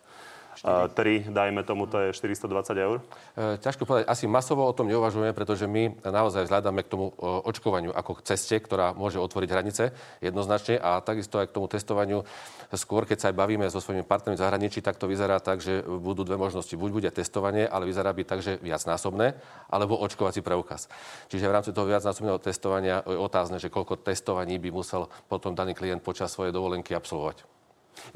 3, 0.64 1.30
dajme 1.30 1.62
tomu, 1.62 1.86
to 1.86 1.98
je 1.98 2.08
420 2.10 2.74
eur? 2.74 2.96
E, 3.38 3.62
ťažko 3.62 3.86
povedať. 3.86 4.10
Asi 4.10 4.26
masovo 4.26 4.66
o 4.66 4.72
tom 4.74 4.90
neuvažujeme, 4.90 5.30
pretože 5.30 5.70
my 5.70 6.02
naozaj 6.02 6.50
vzhľadáme 6.50 6.82
k 6.82 6.90
tomu 6.90 7.14
e, 7.14 7.22
očkovaniu 7.46 7.94
ako 7.94 8.18
k 8.18 8.34
ceste, 8.34 8.58
ktorá 8.58 8.90
môže 8.94 9.22
otvoriť 9.22 9.48
hranice 9.50 9.94
jednoznačne 10.18 10.82
a 10.82 10.98
takisto 10.98 11.38
aj 11.38 11.50
k 11.50 11.54
tomu 11.54 11.70
testovaniu. 11.70 12.26
Skôr, 12.74 13.06
keď 13.06 13.18
sa 13.18 13.26
aj 13.30 13.38
bavíme 13.38 13.66
so 13.70 13.78
svojimi 13.78 14.04
partnermi 14.04 14.36
v 14.36 14.44
zahraničí, 14.44 14.82
tak 14.82 14.98
to 14.98 15.08
vyzerá 15.08 15.38
tak, 15.38 15.62
že 15.62 15.80
budú 15.86 16.26
dve 16.26 16.36
možnosti. 16.36 16.74
Buď 16.74 16.90
bude 16.90 17.10
testovanie, 17.14 17.64
ale 17.64 17.88
vyzerá 17.88 18.10
byť 18.12 18.26
tak, 18.26 18.40
že 18.44 18.52
viacnásobné, 18.60 19.38
alebo 19.72 19.96
očkovací 19.96 20.44
preukaz. 20.44 20.90
Čiže 21.32 21.48
v 21.48 21.54
rámci 21.54 21.70
toho 21.72 21.88
viacnásobného 21.88 22.42
testovania 22.42 23.00
je 23.06 23.16
otázne, 23.16 23.56
že 23.56 23.72
koľko 23.72 24.00
testovaní 24.04 24.60
by 24.60 24.68
musel 24.68 25.08
potom 25.30 25.56
daný 25.56 25.72
klient 25.72 26.04
počas 26.04 26.28
svojej 26.34 26.52
dovolenky 26.52 26.92
absolvovať. 26.92 27.57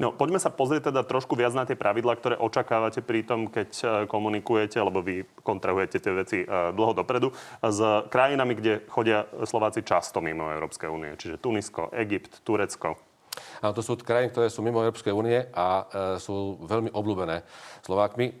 No, 0.01 0.11
poďme 0.13 0.41
sa 0.41 0.49
pozrieť 0.49 0.89
teda 0.91 1.05
trošku 1.05 1.37
viac 1.37 1.53
na 1.53 1.63
tie 1.67 1.77
pravidlá, 1.77 2.17
ktoré 2.17 2.35
očakávate 2.37 3.03
pri 3.05 3.23
tom, 3.23 3.47
keď 3.47 3.69
e, 3.69 3.85
komunikujete, 4.09 4.77
alebo 4.81 5.05
vy 5.05 5.27
kontrahujete 5.41 5.97
tie 6.01 6.13
veci 6.13 6.37
e, 6.43 6.47
dlho 6.47 6.93
dopredu, 6.97 7.31
s 7.61 7.79
krajinami, 8.09 8.53
kde 8.57 8.73
chodia 8.89 9.25
Slováci 9.45 9.85
často 9.85 10.19
mimo 10.19 10.49
Európskej 10.49 10.89
únie, 10.89 11.15
čiže 11.15 11.41
Tunisko, 11.41 11.93
Egypt, 11.93 12.41
Turecko. 12.41 13.13
Áno, 13.63 13.73
to 13.73 13.81
sú 13.81 13.97
krajiny, 13.97 14.29
ktoré 14.29 14.47
sú 14.51 14.61
mimo 14.61 14.83
Európskej 14.83 15.13
únie 15.13 15.49
a 15.55 15.67
e, 15.67 15.83
sú 16.21 16.61
veľmi 16.61 16.93
obľúbené 16.93 17.41
Slovákmi. 17.81 18.25
E, 18.29 18.33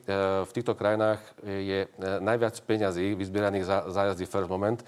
v 0.45 0.51
týchto 0.53 0.77
krajinách 0.77 1.21
je 1.43 1.85
e, 1.85 1.89
najviac 2.21 2.53
peňazí 2.61 3.17
vyzbieraných 3.17 3.65
za 3.65 3.77
zájazdy 3.89 4.25
First 4.29 4.51
Moment, 4.51 4.79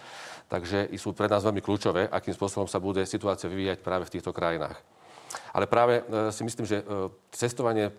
takže 0.51 0.93
sú 1.00 1.15
pre 1.17 1.25
nás 1.25 1.41
veľmi 1.41 1.62
kľúčové, 1.63 2.05
akým 2.12 2.35
spôsobom 2.38 2.69
sa 2.69 2.77
bude 2.77 3.01
situácia 3.09 3.50
vyvíjať 3.50 3.81
práve 3.81 4.05
v 4.05 4.13
týchto 4.19 4.29
krajinách. 4.29 4.77
Ale 5.53 5.65
práve 5.67 6.01
e, 6.01 6.31
si 6.31 6.43
myslím, 6.43 6.65
že 6.65 6.81
e, 6.81 6.85
cestovanie 7.31 7.91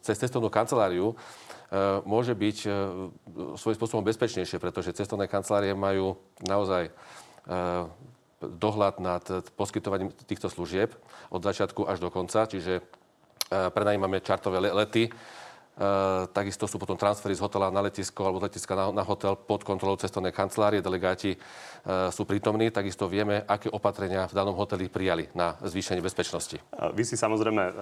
cez 0.00 0.16
cestovnú 0.16 0.48
kanceláriu 0.48 1.12
e, 1.12 1.14
môže 2.08 2.32
byť 2.32 2.58
svojím 3.60 3.76
spôsobom 3.76 4.04
bezpečnejšie, 4.06 4.56
pretože 4.56 4.96
cestovné 4.96 5.28
kancelárie 5.28 5.76
majú 5.76 6.16
naozaj 6.40 6.88
dohľad 8.42 8.94
nad 8.98 9.22
poskytovaním 9.54 10.10
týchto 10.26 10.50
služieb 10.50 10.90
od 11.30 11.40
začiatku 11.46 11.86
až 11.86 12.02
do 12.02 12.10
konca, 12.10 12.50
čiže 12.50 12.82
prenajímame 13.48 14.18
čartové 14.18 14.58
lety, 14.58 15.06
takisto 16.32 16.64
sú 16.64 16.80
potom 16.80 16.96
transfery 16.96 17.36
z 17.36 17.44
hotela 17.44 17.68
na 17.68 17.84
letisko 17.84 18.24
alebo 18.24 18.40
z 18.40 18.48
letiska 18.48 18.72
na, 18.72 18.88
na 18.96 19.04
hotel 19.04 19.36
pod 19.36 19.60
kontrolou 19.60 20.00
cestovnej 20.00 20.32
kancelárie. 20.32 20.80
Delegáti 20.80 21.36
uh, 21.36 22.08
sú 22.08 22.24
prítomní. 22.24 22.72
Takisto 22.72 23.04
vieme, 23.12 23.44
aké 23.44 23.68
opatrenia 23.68 24.24
v 24.24 24.32
danom 24.32 24.56
hoteli 24.56 24.88
prijali 24.88 25.28
na 25.36 25.60
zvýšenie 25.60 26.00
bezpečnosti. 26.00 26.56
Vy 26.96 27.04
si 27.04 27.20
samozrejme 27.20 27.60
uh, 27.60 27.72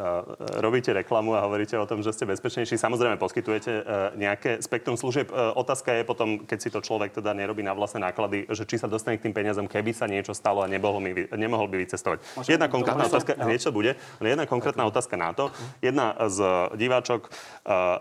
robíte 0.59 0.91
reklamu 0.91 1.39
a 1.39 1.47
hovoríte 1.47 1.79
o 1.79 1.87
tom, 1.87 2.03
že 2.03 2.11
ste 2.11 2.27
bezpečnejší. 2.27 2.75
Samozrejme 2.75 3.15
poskytujete 3.15 3.87
nejaké 4.19 4.59
spektrum 4.59 4.99
služieb. 4.99 5.31
Otázka 5.35 5.95
je 5.95 6.03
potom, 6.03 6.43
keď 6.43 6.59
si 6.59 6.69
to 6.75 6.83
človek 6.83 7.15
teda 7.15 7.31
nerobí 7.31 7.63
na 7.63 7.79
vlastné 7.79 8.03
náklady, 8.03 8.51
že 8.51 8.67
či 8.67 8.77
sa 8.79 8.91
dostane 8.91 9.23
k 9.23 9.31
tým 9.31 9.35
peniazom, 9.35 9.71
keby 9.71 9.95
sa 9.95 10.11
niečo 10.11 10.35
stalo 10.35 10.63
a 10.63 10.69
nemohol, 10.71 10.99
mi, 10.99 11.13
nemohol 11.31 11.71
by 11.71 11.79
vycestovať. 11.87 12.19
Môžem 12.35 12.59
jedna 12.59 12.67
konkrétna 12.67 13.07
otázka, 13.07 13.39
no. 13.39 13.47
niečo 13.47 13.71
bude, 13.71 13.95
ale 14.19 14.27
jedna 14.35 14.47
konkrétna 14.51 14.83
otázka 14.91 15.15
na 15.15 15.31
to. 15.31 15.55
Jedna 15.79 16.19
z 16.27 16.39
diváčok 16.75 17.31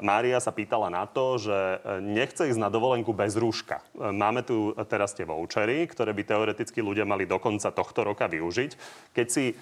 Mária 0.01 0.37
sa 0.41 0.51
pýtala 0.53 0.91
na 0.91 1.07
to, 1.09 1.39
že 1.39 1.53
e, 1.55 1.77
nechce 2.03 2.49
ísť 2.49 2.59
na 2.59 2.69
dovolenku 2.69 3.11
bez 3.15 3.33
rúška. 3.37 3.81
E, 3.95 4.11
máme 4.11 4.43
tu 4.43 4.75
teraz 4.87 5.15
tie 5.15 5.27
vouchery, 5.27 5.87
ktoré 5.89 6.11
by 6.11 6.23
teoreticky 6.25 6.79
ľudia 6.83 7.07
mali 7.07 7.23
do 7.23 7.37
konca 7.37 7.71
tohto 7.73 8.03
roka 8.03 8.25
využiť. 8.27 8.71
Keď 9.15 9.27
si 9.29 9.55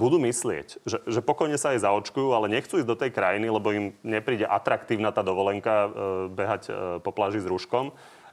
budú 0.00 0.16
myslieť, 0.22 0.82
že, 0.82 0.98
že 1.04 1.20
pokojne 1.20 1.60
sa 1.60 1.76
aj 1.76 1.84
zaočkujú, 1.84 2.32
ale 2.32 2.50
nechcú 2.50 2.80
ísť 2.80 2.88
do 2.88 2.96
tej 2.96 3.10
krajiny, 3.12 3.46
lebo 3.52 3.68
im 3.70 3.86
nepríde 4.02 4.48
atraktívna 4.48 5.12
tá 5.12 5.20
dovolenka 5.20 5.74
e, 5.84 5.88
behať 6.32 6.62
po 7.04 7.10
pláži 7.12 7.42
s 7.42 7.50
rúškom, 7.50 7.92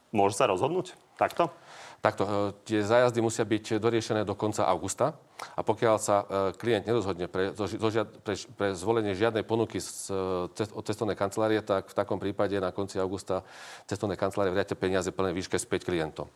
môže 0.09 0.39
sa 0.39 0.49
rozhodnúť 0.49 0.97
takto? 1.19 1.53
Takto, 1.99 2.23
e, 2.23 2.31
tie 2.63 2.79
zájazdy 2.79 3.19
musia 3.19 3.43
byť 3.43 3.75
doriešené 3.75 4.23
do 4.23 4.31
konca 4.31 4.63
augusta 4.63 5.19
a 5.55 5.61
pokiaľ 5.67 5.95
sa 5.99 6.23
e, 6.23 6.25
klient 6.55 6.87
nerozhodne 6.87 7.27
pre, 7.27 7.51
pre, 7.51 8.33
pre 8.55 8.67
zvolenie 8.71 9.11
žiadnej 9.19 9.43
ponuky 9.43 9.83
z, 9.83 10.15
e, 10.15 10.63
od 10.71 10.83
cestovnej 10.87 11.19
kancelárie, 11.19 11.59
tak 11.59 11.91
v 11.91 11.95
takom 11.95 12.15
prípade 12.15 12.55
na 12.55 12.71
konci 12.71 12.95
augusta 13.03 13.43
cestovnej 13.83 14.15
kancelárie 14.15 14.55
vráte 14.55 14.79
peniaze 14.79 15.11
plné 15.11 15.35
výške 15.35 15.59
späť 15.59 15.91
klientom. 15.91 16.31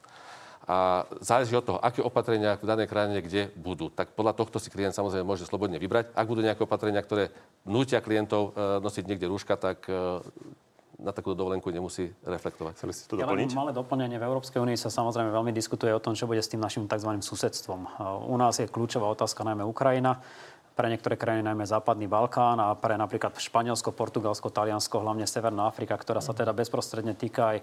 A 0.63 1.04
záleží 1.19 1.56
od 1.60 1.67
toho, 1.67 1.80
aké 1.80 1.99
opatrenia 1.99 2.56
v 2.56 2.67
danej 2.67 2.88
krajine 2.88 3.19
kde 3.19 3.52
budú. 3.60 3.91
Tak 3.91 4.15
podľa 4.15 4.32
tohto 4.32 4.63
si 4.63 4.71
klient 4.71 4.95
samozrejme 4.95 5.28
môže 5.28 5.43
slobodne 5.43 5.76
vybrať. 5.76 6.15
Ak 6.15 6.23
budú 6.23 6.39
nejaké 6.39 6.63
opatrenia, 6.63 7.04
ktoré 7.04 7.36
nútia 7.67 7.99
klientov 7.99 8.56
nosiť 8.56 9.04
niekde 9.04 9.28
rúška, 9.28 9.60
tak 9.60 9.84
na 11.04 11.12
takúto 11.12 11.36
dovolenku 11.36 11.68
nemusí 11.68 12.16
reflektovať. 12.24 12.80
Chceli 12.80 12.92
ste 12.96 13.04
to 13.12 13.20
doplniť? 13.20 13.52
Ja 13.52 13.60
malé 13.60 13.76
doplnenie. 13.76 14.16
V 14.16 14.24
Európskej 14.24 14.63
únii 14.63 14.80
sa 14.80 14.88
samozrejme 14.88 15.30
veľmi 15.30 15.52
diskutuje 15.52 15.92
o 15.92 16.00
tom, 16.00 16.16
čo 16.16 16.26
bude 16.26 16.39
s 16.39 16.48
tým 16.48 16.63
našim 16.63 16.88
tzv. 16.88 17.12
susedstvom. 17.20 18.00
U 18.32 18.36
nás 18.39 18.58
je 18.63 18.72
kľúčová 18.72 19.12
otázka 19.12 19.44
najmä 19.44 19.68
Ukrajina 19.68 20.24
pre 20.74 20.89
niektoré 20.89 21.13
krajiny, 21.13 21.46
najmä 21.46 21.70
Západný 21.70 22.10
Balkán 22.10 22.58
a 22.58 22.74
pre 22.74 22.98
napríklad 22.98 23.38
Španielsko, 23.38 23.94
Portugalsko, 23.94 24.50
Taliansko, 24.50 25.06
hlavne 25.06 25.30
Severná 25.30 25.70
Afrika, 25.70 25.94
ktorá 25.94 26.18
sa 26.18 26.34
teda 26.34 26.50
bezprostredne 26.50 27.13
týka 27.13 27.54
aj 27.54 27.58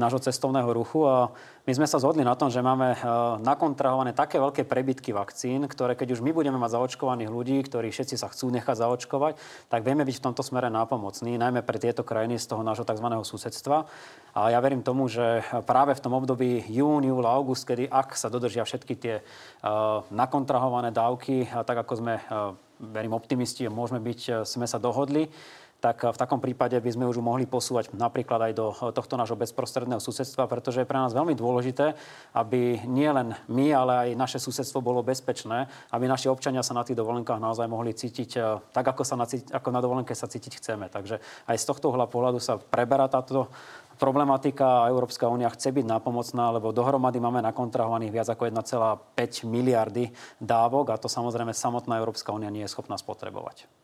nášho 0.00 0.24
cestovného 0.24 0.72
ruchu. 0.72 1.04
A 1.04 1.28
my 1.64 1.72
sme 1.72 1.88
sa 1.88 1.96
zhodli 1.96 2.20
na 2.20 2.36
tom, 2.36 2.52
že 2.52 2.60
máme 2.60 2.92
e, 2.92 2.96
nakontrahované 3.40 4.12
také 4.12 4.36
veľké 4.36 4.68
prebytky 4.68 5.16
vakcín, 5.16 5.64
ktoré 5.64 5.96
keď 5.96 6.12
už 6.12 6.20
my 6.20 6.36
budeme 6.36 6.60
mať 6.60 6.76
zaočkovaných 6.76 7.32
ľudí, 7.32 7.56
ktorí 7.64 7.88
všetci 7.88 8.20
sa 8.20 8.28
chcú 8.28 8.52
nechať 8.52 8.84
zaočkovať, 8.84 9.40
tak 9.72 9.80
vieme 9.80 10.04
byť 10.04 10.16
v 10.20 10.24
tomto 10.28 10.44
smere 10.44 10.68
nápomocní, 10.68 11.40
najmä 11.40 11.64
pre 11.64 11.80
tieto 11.80 12.04
krajiny 12.04 12.36
z 12.36 12.52
toho 12.52 12.60
nášho 12.60 12.84
tzv. 12.84 13.08
susedstva. 13.08 13.88
A 14.36 14.52
ja 14.52 14.60
verím 14.60 14.84
tomu, 14.84 15.08
že 15.08 15.40
práve 15.64 15.96
v 15.96 16.02
tom 16.04 16.12
období 16.12 16.68
jún, 16.68 17.00
júl, 17.00 17.24
august, 17.24 17.64
kedy 17.64 17.88
ak 17.88 18.12
sa 18.12 18.28
dodržia 18.28 18.68
všetky 18.68 18.94
tie 19.00 19.14
uh, 19.24 20.04
nakontrahované 20.12 20.92
dávky, 20.92 21.48
tak 21.48 21.80
ako 21.80 21.92
sme, 21.96 22.14
uh, 22.28 22.52
verím, 22.76 23.16
optimisti, 23.16 23.64
môžeme 23.72 24.04
byť, 24.04 24.44
sme 24.44 24.68
sa 24.68 24.76
dohodli, 24.76 25.32
tak 25.84 26.00
v 26.00 26.16
takom 26.16 26.40
prípade 26.40 26.80
by 26.80 26.88
sme 26.88 27.04
už 27.04 27.20
mohli 27.20 27.44
posúvať 27.44 27.92
napríklad 27.92 28.48
aj 28.48 28.52
do 28.56 28.72
tohto 28.96 29.20
nášho 29.20 29.36
bezprostredného 29.36 30.00
susedstva, 30.00 30.48
pretože 30.48 30.80
je 30.80 30.88
pre 30.88 30.96
nás 30.96 31.12
veľmi 31.12 31.36
dôležité, 31.36 31.92
aby 32.32 32.80
nie 32.88 33.04
len 33.12 33.36
my, 33.52 33.66
ale 33.68 33.92
aj 33.92 34.08
naše 34.16 34.38
susedstvo 34.40 34.80
bolo 34.80 35.04
bezpečné, 35.04 35.68
aby 35.92 36.08
naši 36.08 36.32
občania 36.32 36.64
sa 36.64 36.72
na 36.72 36.88
tých 36.88 36.96
dovolenkách 36.96 37.36
naozaj 37.36 37.68
mohli 37.68 37.92
cítiť 37.92 38.64
tak, 38.72 38.86
ako, 38.96 39.04
sa 39.04 39.20
na, 39.20 39.28
ako 39.28 39.68
na 39.68 39.80
dovolenke 39.84 40.16
sa 40.16 40.24
cítiť 40.24 40.56
chceme. 40.56 40.88
Takže 40.88 41.20
aj 41.52 41.56
z 41.60 41.64
tohto 41.68 41.92
pohľadu 41.92 42.40
sa 42.40 42.56
preberá 42.56 43.04
táto 43.12 43.52
problematika 44.00 44.88
a 44.88 44.90
Európska 44.90 45.28
únia 45.28 45.52
chce 45.52 45.68
byť 45.68 45.84
nápomocná, 45.84 46.48
lebo 46.56 46.72
dohromady 46.72 47.20
máme 47.20 47.44
nakontrahovaných 47.44 48.14
viac 48.24 48.28
ako 48.32 48.48
1,5 48.48 49.44
miliardy 49.44 50.08
dávok 50.40 50.96
a 50.96 51.00
to 51.00 51.12
samozrejme 51.12 51.52
samotná 51.52 52.00
Európska 52.00 52.32
únia 52.32 52.48
nie 52.48 52.64
je 52.64 52.72
schopná 52.72 52.96
spotrebovať. 52.96 53.83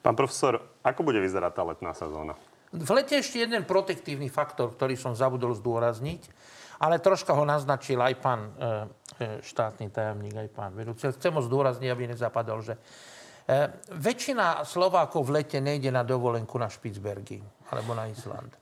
Pán 0.00 0.16
profesor, 0.16 0.80
ako 0.80 1.04
bude 1.04 1.20
vyzerať 1.20 1.52
tá 1.52 1.62
letná 1.62 1.92
sezóna? 1.92 2.32
V 2.70 2.90
lete 2.94 3.18
ešte 3.18 3.42
jeden 3.42 3.66
protektívny 3.66 4.30
faktor, 4.30 4.72
ktorý 4.72 4.94
som 4.94 5.12
zabudol 5.12 5.52
zdôrazniť, 5.58 6.22
ale 6.80 7.02
troška 7.02 7.36
ho 7.36 7.44
naznačil 7.44 8.00
aj 8.00 8.14
pán 8.22 8.40
e, 8.40 8.50
e 9.20 9.26
štátny 9.44 9.92
tajomník, 9.92 10.34
aj 10.38 10.48
pán 10.54 10.72
vedúci. 10.72 11.10
Chcem 11.12 11.34
ho 11.34 11.42
zdôrazniť, 11.44 11.88
aby 11.92 12.08
nezapadol, 12.08 12.64
že 12.64 12.78
e, 12.78 12.80
väčšina 13.92 14.64
Slovákov 14.64 15.28
v 15.28 15.42
lete 15.42 15.58
nejde 15.60 15.92
na 15.92 16.06
dovolenku 16.06 16.56
na 16.56 16.70
Špicbergy 16.70 17.42
alebo 17.68 17.92
na 17.92 18.08
Island. 18.08 18.56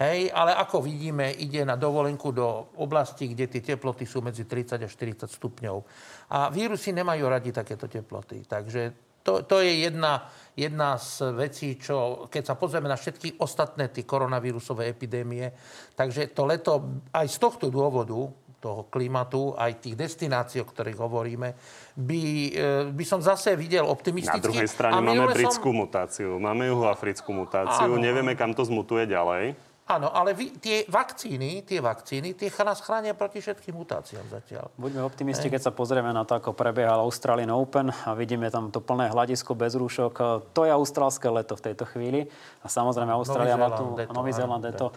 Hej, 0.00 0.32
ale 0.34 0.56
ako 0.56 0.82
vidíme, 0.82 1.30
ide 1.36 1.62
na 1.62 1.78
dovolenku 1.78 2.34
do 2.34 2.74
oblasti, 2.80 3.30
kde 3.30 3.46
tie 3.46 3.76
teploty 3.76 4.08
sú 4.08 4.24
medzi 4.24 4.48
30 4.48 4.82
a 4.82 4.88
40 4.88 5.28
stupňov. 5.28 5.76
A 6.32 6.50
vírusy 6.50 6.90
nemajú 6.90 7.28
radi 7.28 7.54
takéto 7.54 7.86
teploty. 7.86 8.42
Takže 8.48 9.11
to, 9.22 9.46
to 9.46 9.62
je 9.62 9.86
jedna, 9.86 10.28
jedna 10.58 10.98
z 10.98 11.32
vecí, 11.32 11.78
čo 11.78 12.26
keď 12.28 12.42
sa 12.42 12.54
pozrieme 12.58 12.90
na 12.90 12.98
všetky 12.98 13.40
ostatné 13.40 13.88
tie 13.88 14.04
koronavírusové 14.04 14.90
epidémie, 14.90 15.54
takže 15.94 16.34
to 16.34 16.42
leto 16.44 16.72
aj 17.14 17.26
z 17.30 17.38
tohto 17.38 17.66
dôvodu 17.70 18.28
toho 18.62 18.86
klimatu, 18.86 19.58
aj 19.58 19.82
tých 19.82 19.98
destinácií, 19.98 20.62
o 20.62 20.66
ktorých 20.70 20.94
hovoríme, 20.94 21.50
by, 21.98 22.22
e, 22.54 22.94
by 22.94 23.04
som 23.04 23.18
zase 23.18 23.58
videl 23.58 23.82
optimisticky. 23.82 24.38
Na 24.38 24.46
druhej 24.46 24.70
strane 24.70 25.02
máme 25.02 25.34
britskú 25.34 25.74
som... 25.74 25.82
mutáciu, 25.82 26.30
máme 26.38 26.70
juhoafrickú 26.70 27.34
mutáciu, 27.34 27.90
Áno. 27.90 27.98
nevieme, 27.98 28.38
kam 28.38 28.54
to 28.54 28.62
zmutuje 28.62 29.10
ďalej. 29.10 29.58
Áno, 29.82 30.14
ale 30.14 30.30
vy, 30.32 30.54
tie 30.62 30.86
vakcíny, 30.86 31.66
tie 31.66 31.82
vakcíny, 31.82 32.38
tie 32.38 32.48
nás 32.62 32.78
chránia 32.78 33.18
proti 33.18 33.42
všetkým 33.42 33.74
mutáciám 33.74 34.22
zatiaľ. 34.30 34.70
Buďme 34.78 35.02
optimisti, 35.02 35.50
keď 35.50 35.68
sa 35.68 35.72
pozrieme 35.74 36.14
na 36.14 36.22
to, 36.22 36.38
ako 36.38 36.54
prebiehal 36.54 37.02
Australian 37.02 37.50
Open 37.50 37.90
a 37.90 38.14
vidíme 38.14 38.46
tam 38.48 38.70
to 38.70 38.78
plné 38.78 39.10
hľadisko 39.10 39.58
bez 39.58 39.74
rúšok. 39.74 40.46
To 40.54 40.60
je 40.62 40.70
austrálske 40.70 41.26
leto 41.26 41.58
v 41.58 41.62
tejto 41.66 41.84
chvíli. 41.90 42.30
A 42.62 42.70
samozrejme 42.70 43.10
Austrália 43.10 43.58
má 43.58 43.74
tu... 43.74 43.98
Nový 44.14 44.30
Zéland 44.30 44.62
to. 44.78 44.94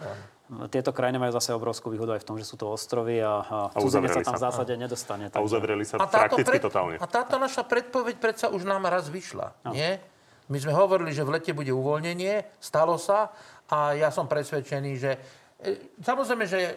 Tieto 0.70 0.94
krajiny 0.94 1.18
majú 1.18 1.34
zase 1.34 1.50
obrovskú 1.50 1.90
výhodu 1.90 2.14
aj 2.14 2.22
v 2.22 2.26
tom, 2.30 2.36
že 2.38 2.46
sú 2.46 2.54
to 2.54 2.70
ostrovy 2.70 3.18
a, 3.18 3.42
a, 3.42 3.58
a 3.74 3.78
sa 3.82 3.98
tam 4.22 4.38
v 4.38 4.44
zásade 4.46 4.72
a, 4.72 4.78
nedostane. 4.78 5.26
Takže... 5.26 5.42
A 5.42 5.48
uzavreli 5.50 5.82
sa 5.82 5.98
a 5.98 6.06
prakticky 6.06 6.46
pred, 6.46 6.62
totálne. 6.62 6.96
A 7.02 7.06
táto 7.10 7.34
naša 7.42 7.66
predpoveď 7.66 8.22
predsa 8.22 8.46
už 8.54 8.62
nám 8.62 8.86
raz 8.86 9.10
vyšla, 9.10 9.50
no. 9.66 9.74
nie? 9.74 9.98
My 10.46 10.58
sme 10.62 10.70
hovorili, 10.70 11.10
že 11.10 11.26
v 11.26 11.34
lete 11.34 11.50
bude 11.50 11.74
uvoľnenie, 11.74 12.62
stalo 12.62 12.94
sa 13.02 13.34
a 13.66 13.98
ja 13.98 14.14
som 14.14 14.30
presvedčený, 14.30 14.92
že 14.94 15.10
e, 15.58 15.98
samozrejme, 15.98 16.44
že 16.46 16.60
e, 16.62 16.70
e, 16.70 16.74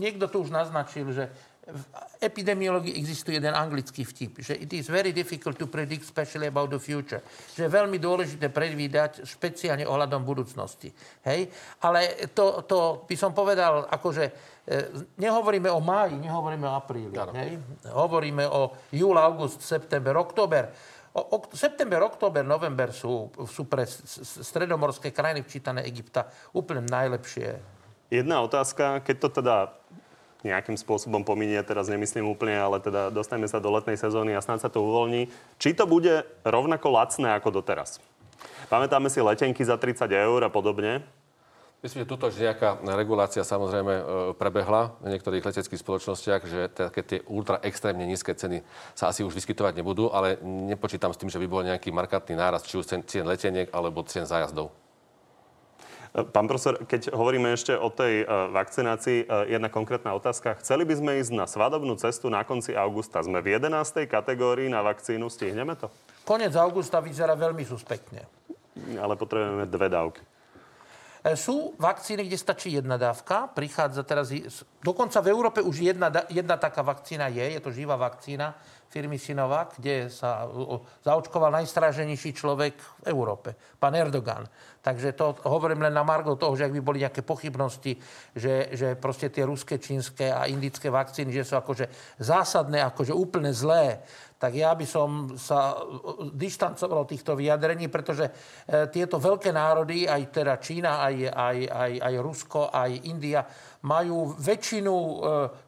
niekto 0.00 0.24
tu 0.32 0.40
už 0.40 0.48
naznačil, 0.48 1.12
že 1.12 1.28
v 1.66 1.82
epidemiológii 2.22 2.94
existuje 2.94 3.42
jeden 3.42 3.50
anglický 3.50 4.06
vtip, 4.06 4.38
že 4.38 4.54
it 4.54 4.70
is 4.70 4.86
very 4.86 5.10
difficult 5.10 5.58
to 5.58 5.66
predict 5.66 6.06
especially 6.06 6.46
about 6.46 6.70
the 6.70 6.78
future. 6.78 7.18
Že 7.58 7.66
je 7.66 7.74
veľmi 7.74 7.98
dôležité 7.98 8.54
predvídať 8.54 9.26
špeciálne 9.26 9.82
ohľadom 9.82 10.22
budúcnosti. 10.22 10.94
Hej? 11.26 11.50
Ale 11.82 12.30
to, 12.30 12.62
to 12.70 13.02
by 13.10 13.18
som 13.18 13.34
povedal, 13.34 13.82
akože 13.90 14.54
nehovoríme 15.18 15.66
o 15.66 15.82
máji, 15.82 16.22
nehovoríme 16.22 16.70
o 16.70 16.74
apríli. 16.78 17.14
Hej? 17.34 17.58
Hovoríme 17.90 18.46
o 18.46 18.70
júl, 18.94 19.18
august, 19.18 19.58
september, 19.58 20.14
október 20.22 20.70
O, 21.16 21.40
september, 21.56 22.04
október, 22.04 22.44
november 22.44 22.92
sú, 22.92 23.32
sú 23.48 23.64
pre 23.64 23.88
stredomorské 23.88 25.16
krajiny 25.16 25.40
včítané 25.40 25.88
Egypta 25.88 26.28
úplne 26.52 26.84
najlepšie. 26.84 27.56
Jedna 28.12 28.44
otázka, 28.44 29.00
keď 29.00 29.16
to 29.24 29.28
teda 29.40 29.56
nejakým 30.44 30.76
spôsobom 30.76 31.24
pominie, 31.24 31.56
teraz 31.64 31.88
nemyslím 31.88 32.28
úplne, 32.28 32.60
ale 32.60 32.84
teda 32.84 33.08
dostaneme 33.08 33.48
sa 33.48 33.64
do 33.64 33.72
letnej 33.72 33.96
sezóny 33.96 34.36
a 34.36 34.44
snáď 34.44 34.68
sa 34.68 34.70
to 34.70 34.84
uvoľní. 34.84 35.32
Či 35.56 35.72
to 35.72 35.88
bude 35.88 36.28
rovnako 36.44 36.92
lacné 36.92 37.32
ako 37.32 37.64
doteraz? 37.64 37.96
Pamätáme 38.68 39.08
si 39.08 39.24
letenky 39.24 39.64
za 39.64 39.80
30 39.80 40.04
eur 40.12 40.44
a 40.44 40.52
podobne. 40.52 41.00
Myslím, 41.84 42.02
že 42.02 42.08
tuto 42.08 42.32
nejaká 42.32 42.80
regulácia 42.96 43.44
samozrejme 43.44 43.94
e, 43.94 44.02
prebehla 44.40 44.96
v 45.04 45.12
niektorých 45.12 45.44
leteckých 45.44 45.84
spoločnostiach, 45.84 46.42
že 46.48 46.60
také 46.72 47.04
tie 47.04 47.18
ultra 47.28 47.60
extrémne 47.60 48.08
nízke 48.08 48.32
ceny 48.32 48.64
sa 48.96 49.12
asi 49.12 49.20
už 49.20 49.36
vyskytovať 49.36 49.76
nebudú, 49.76 50.08
ale 50.08 50.40
nepočítam 50.42 51.12
s 51.12 51.20
tým, 51.20 51.28
že 51.28 51.36
by 51.36 51.44
bol 51.44 51.60
nejaký 51.60 51.92
markantný 51.92 52.32
nárast 52.32 52.64
či 52.64 52.80
už 52.80 52.88
cien 53.04 53.28
leteniek 53.28 53.68
alebo 53.76 54.00
cien 54.08 54.24
zájazdov. 54.24 54.72
E, 56.16 56.24
pán 56.24 56.48
profesor, 56.48 56.80
keď 56.80 57.12
hovoríme 57.12 57.52
ešte 57.52 57.76
o 57.76 57.92
tej 57.92 58.24
e, 58.24 58.34
vakcinácii, 58.56 59.28
jedna 59.52 59.68
konkrétna 59.68 60.16
otázka. 60.16 60.56
Chceli 60.64 60.88
by 60.88 60.96
sme 60.96 61.20
ísť 61.20 61.36
na 61.36 61.44
svadobnú 61.44 61.92
cestu 62.00 62.32
na 62.32 62.40
konci 62.40 62.72
augusta. 62.72 63.20
Sme 63.20 63.44
v 63.44 63.52
11. 63.52 64.08
kategórii 64.08 64.72
na 64.72 64.80
vakcínu. 64.80 65.28
Stihneme 65.28 65.76
to? 65.76 65.92
Konec 66.24 66.56
augusta 66.56 67.04
vyzerá 67.04 67.36
veľmi 67.36 67.68
suspektne. 67.68 68.24
Ale 68.96 69.12
potrebujeme 69.12 69.68
dve 69.68 69.92
dávky. 69.92 70.24
E, 71.26 71.34
sú 71.34 71.74
vakcíny, 71.82 72.30
kde 72.30 72.38
stačí 72.38 72.70
jedna 72.70 72.94
dávka. 72.94 73.50
Prichádza 73.50 74.06
teraz... 74.06 74.30
Dokonca 74.78 75.18
v 75.18 75.34
Európe 75.34 75.58
už 75.58 75.82
jedna, 75.82 76.06
jedna 76.30 76.54
taká 76.54 76.86
vakcína 76.86 77.26
je. 77.34 77.42
Je 77.42 77.60
to 77.60 77.74
živá 77.74 77.98
vakcína 77.98 78.54
firmy 78.86 79.18
Sinovac, 79.18 79.74
kde 79.76 80.06
sa 80.06 80.46
zaočkoval 81.02 81.50
najstráženejší 81.50 82.30
človek 82.32 82.74
v 83.02 83.10
Európe, 83.10 83.58
pán 83.82 83.98
Erdogan. 83.98 84.46
Takže 84.80 85.12
to 85.18 85.34
hovorím 85.50 85.82
len 85.82 85.92
na 85.92 86.06
margo 86.06 86.38
toho, 86.38 86.54
že 86.54 86.70
ak 86.70 86.74
by 86.78 86.80
boli 86.80 87.02
nejaké 87.02 87.26
pochybnosti, 87.26 87.98
že, 88.32 88.70
že 88.72 88.94
proste 88.94 89.26
tie 89.28 89.42
ruské, 89.42 89.82
čínske 89.82 90.30
a 90.30 90.46
indické 90.46 90.86
vakcíny, 90.86 91.34
že 91.34 91.42
sú 91.42 91.58
akože 91.58 91.90
zásadné, 92.22 92.78
akože 92.86 93.10
úplne 93.10 93.50
zlé, 93.50 94.06
tak 94.36 94.52
ja 94.52 94.76
by 94.76 94.84
som 94.84 95.32
sa 95.40 95.80
dištancoval 96.36 97.08
od 97.08 97.10
týchto 97.10 97.32
vyjadrení, 97.32 97.88
pretože 97.88 98.28
e, 98.28 98.32
tieto 98.92 99.16
veľké 99.16 99.48
národy, 99.48 100.04
aj 100.04 100.22
teda 100.28 100.60
Čína, 100.60 101.00
aj, 101.08 101.16
aj, 101.32 101.58
aj, 101.72 101.92
aj 102.04 102.14
Rusko, 102.20 102.68
aj 102.68 102.90
India, 103.08 103.40
majú 103.80 104.36
väčšinu 104.36 104.92
e, 104.92 105.14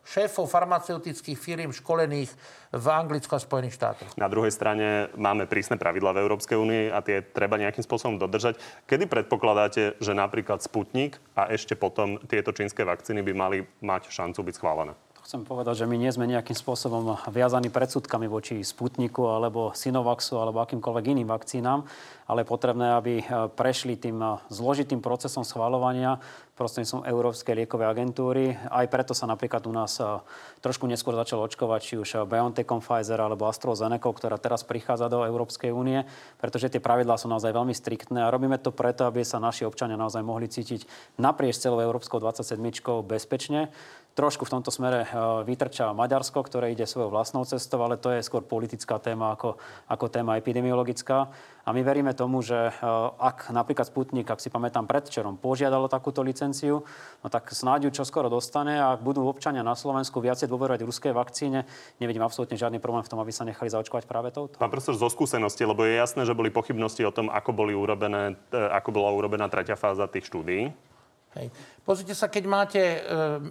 šéfov 0.04 0.52
farmaceutických 0.52 1.38
firm 1.40 1.72
školených 1.72 2.28
v 2.76 2.86
Anglicku 2.92 3.32
a 3.32 3.40
Spojených 3.40 3.80
štátoch. 3.80 4.10
Na 4.20 4.28
druhej 4.28 4.52
strane 4.52 5.08
máme 5.16 5.48
prísne 5.48 5.80
pravidla 5.80 6.12
v 6.12 6.28
Európskej 6.28 6.60
únii 6.60 6.84
a 6.92 7.00
tie 7.00 7.24
treba 7.24 7.56
nejakým 7.56 7.80
spôsobom 7.80 8.20
dodržať. 8.20 8.60
Kedy 8.84 9.08
predpokladáte, 9.08 9.96
že 9.96 10.12
napríklad 10.12 10.60
Sputnik 10.60 11.16
a 11.32 11.48
ešte 11.48 11.72
potom 11.72 12.20
tieto 12.28 12.52
čínske 12.52 12.84
vakcíny 12.84 13.24
by 13.24 13.32
mali 13.32 13.58
mať 13.80 14.12
šancu 14.12 14.44
byť 14.44 14.54
schválené? 14.60 14.92
Chcem 15.28 15.44
povedať, 15.44 15.84
že 15.84 15.90
my 15.92 16.00
nie 16.00 16.08
sme 16.08 16.24
nejakým 16.24 16.56
spôsobom 16.56 17.20
viazaní 17.28 17.68
predsudkami 17.68 18.24
voči 18.32 18.64
Sputniku 18.64 19.28
alebo 19.28 19.76
Sinovaxu 19.76 20.40
alebo 20.40 20.64
akýmkoľvek 20.64 21.04
iným 21.04 21.28
vakcínám, 21.28 21.84
ale 22.24 22.40
je 22.40 22.48
potrebné, 22.48 22.96
aby 22.96 23.20
eh, 23.20 23.24
prešli 23.52 24.00
tým 24.00 24.16
eh, 24.24 24.40
zložitým 24.48 25.04
procesom 25.04 25.44
schvalovania 25.44 26.16
prostredníctvom 26.56 27.04
Európskej 27.04 27.54
liekovej 27.60 27.86
agentúry. 27.92 28.56
Aj 28.72 28.88
preto 28.88 29.12
sa 29.12 29.28
napríklad 29.28 29.68
u 29.68 29.72
nás 29.76 30.00
eh, 30.00 30.08
trošku 30.64 30.88
neskôr 30.88 31.12
začalo 31.12 31.44
očkovať 31.44 31.80
či 31.84 31.94
už 32.00 32.24
BioNTechom 32.24 32.80
Pfizer 32.80 33.20
alebo 33.20 33.52
AstraZeneca, 33.52 34.08
ktorá 34.08 34.40
teraz 34.40 34.64
prichádza 34.64 35.12
do 35.12 35.28
Európskej 35.28 35.76
únie, 35.76 36.08
pretože 36.40 36.72
tie 36.72 36.80
pravidlá 36.80 37.20
sú 37.20 37.28
naozaj 37.28 37.52
veľmi 37.52 37.76
striktné 37.76 38.24
a 38.24 38.32
robíme 38.32 38.56
to 38.64 38.72
preto, 38.72 39.04
aby 39.04 39.20
sa 39.28 39.36
naši 39.36 39.68
občania 39.68 40.00
naozaj 40.00 40.24
mohli 40.24 40.48
cítiť 40.48 40.88
naprieč 41.20 41.60
celou 41.60 41.84
Európskou 41.84 42.16
27 42.16 42.56
bezpečne. 43.04 43.68
Trošku 44.18 44.50
v 44.50 44.58
tomto 44.58 44.74
smere 44.74 45.06
eh, 45.06 45.10
vytrča 45.46 45.94
Maďarsko, 45.94 46.42
ktoré 46.42 46.74
ide 46.74 46.90
svojou 46.90 47.14
vlastnou 47.14 47.46
cestou, 47.46 47.78
ale 47.86 47.94
to 47.94 48.10
je 48.10 48.26
skôr 48.26 48.42
politická 48.42 48.98
téma 48.98 49.38
ako, 49.38 49.62
ako 49.86 50.10
téma 50.10 50.34
epidemiologická. 50.34 51.30
A 51.62 51.70
my 51.70 51.86
veríme 51.86 52.10
tomu, 52.18 52.42
že 52.42 52.58
eh, 52.58 52.74
ak 53.14 53.54
napríklad 53.54 53.86
Sputnik, 53.86 54.26
ak 54.26 54.42
si 54.42 54.50
pamätám, 54.50 54.90
predčerom 54.90 55.38
požiadalo 55.38 55.86
takúto 55.86 56.26
licenciu, 56.26 56.82
no 57.22 57.28
tak 57.30 57.46
snáď 57.54 57.86
ju 57.86 58.02
čoskoro 58.02 58.26
dostane 58.26 58.82
a 58.82 58.98
ak 58.98 59.06
budú 59.06 59.22
občania 59.22 59.62
na 59.62 59.78
Slovensku 59.78 60.18
viacej 60.18 60.50
dôverovať 60.50 60.82
ruskej 60.82 61.14
vakcíne, 61.14 61.62
nevidím 62.02 62.26
absolútne 62.26 62.58
žiadny 62.58 62.82
problém 62.82 63.06
v 63.06 63.14
tom, 63.14 63.22
aby 63.22 63.30
sa 63.30 63.46
nechali 63.46 63.70
zaočkovať 63.70 64.10
práve 64.10 64.34
touto. 64.34 64.58
Pán 64.58 64.74
profesor, 64.74 64.98
zo 64.98 65.06
skúsenosti, 65.06 65.62
lebo 65.62 65.86
je 65.86 65.94
jasné, 65.94 66.26
že 66.26 66.34
boli 66.34 66.50
pochybnosti 66.50 67.06
o 67.06 67.14
tom, 67.14 67.30
ako, 67.30 67.54
boli 67.54 67.70
urobené, 67.70 68.34
eh, 68.50 68.58
ako 68.58 68.90
bola 68.90 69.14
urobená 69.14 69.46
tretia 69.46 69.78
fáza 69.78 70.10
tých 70.10 70.26
štúdií. 70.26 70.87
Hej. 71.36 71.52
Pozrite 71.84 72.16
sa, 72.16 72.32
keď 72.32 72.44
máte 72.48 72.80
e, 72.80 73.00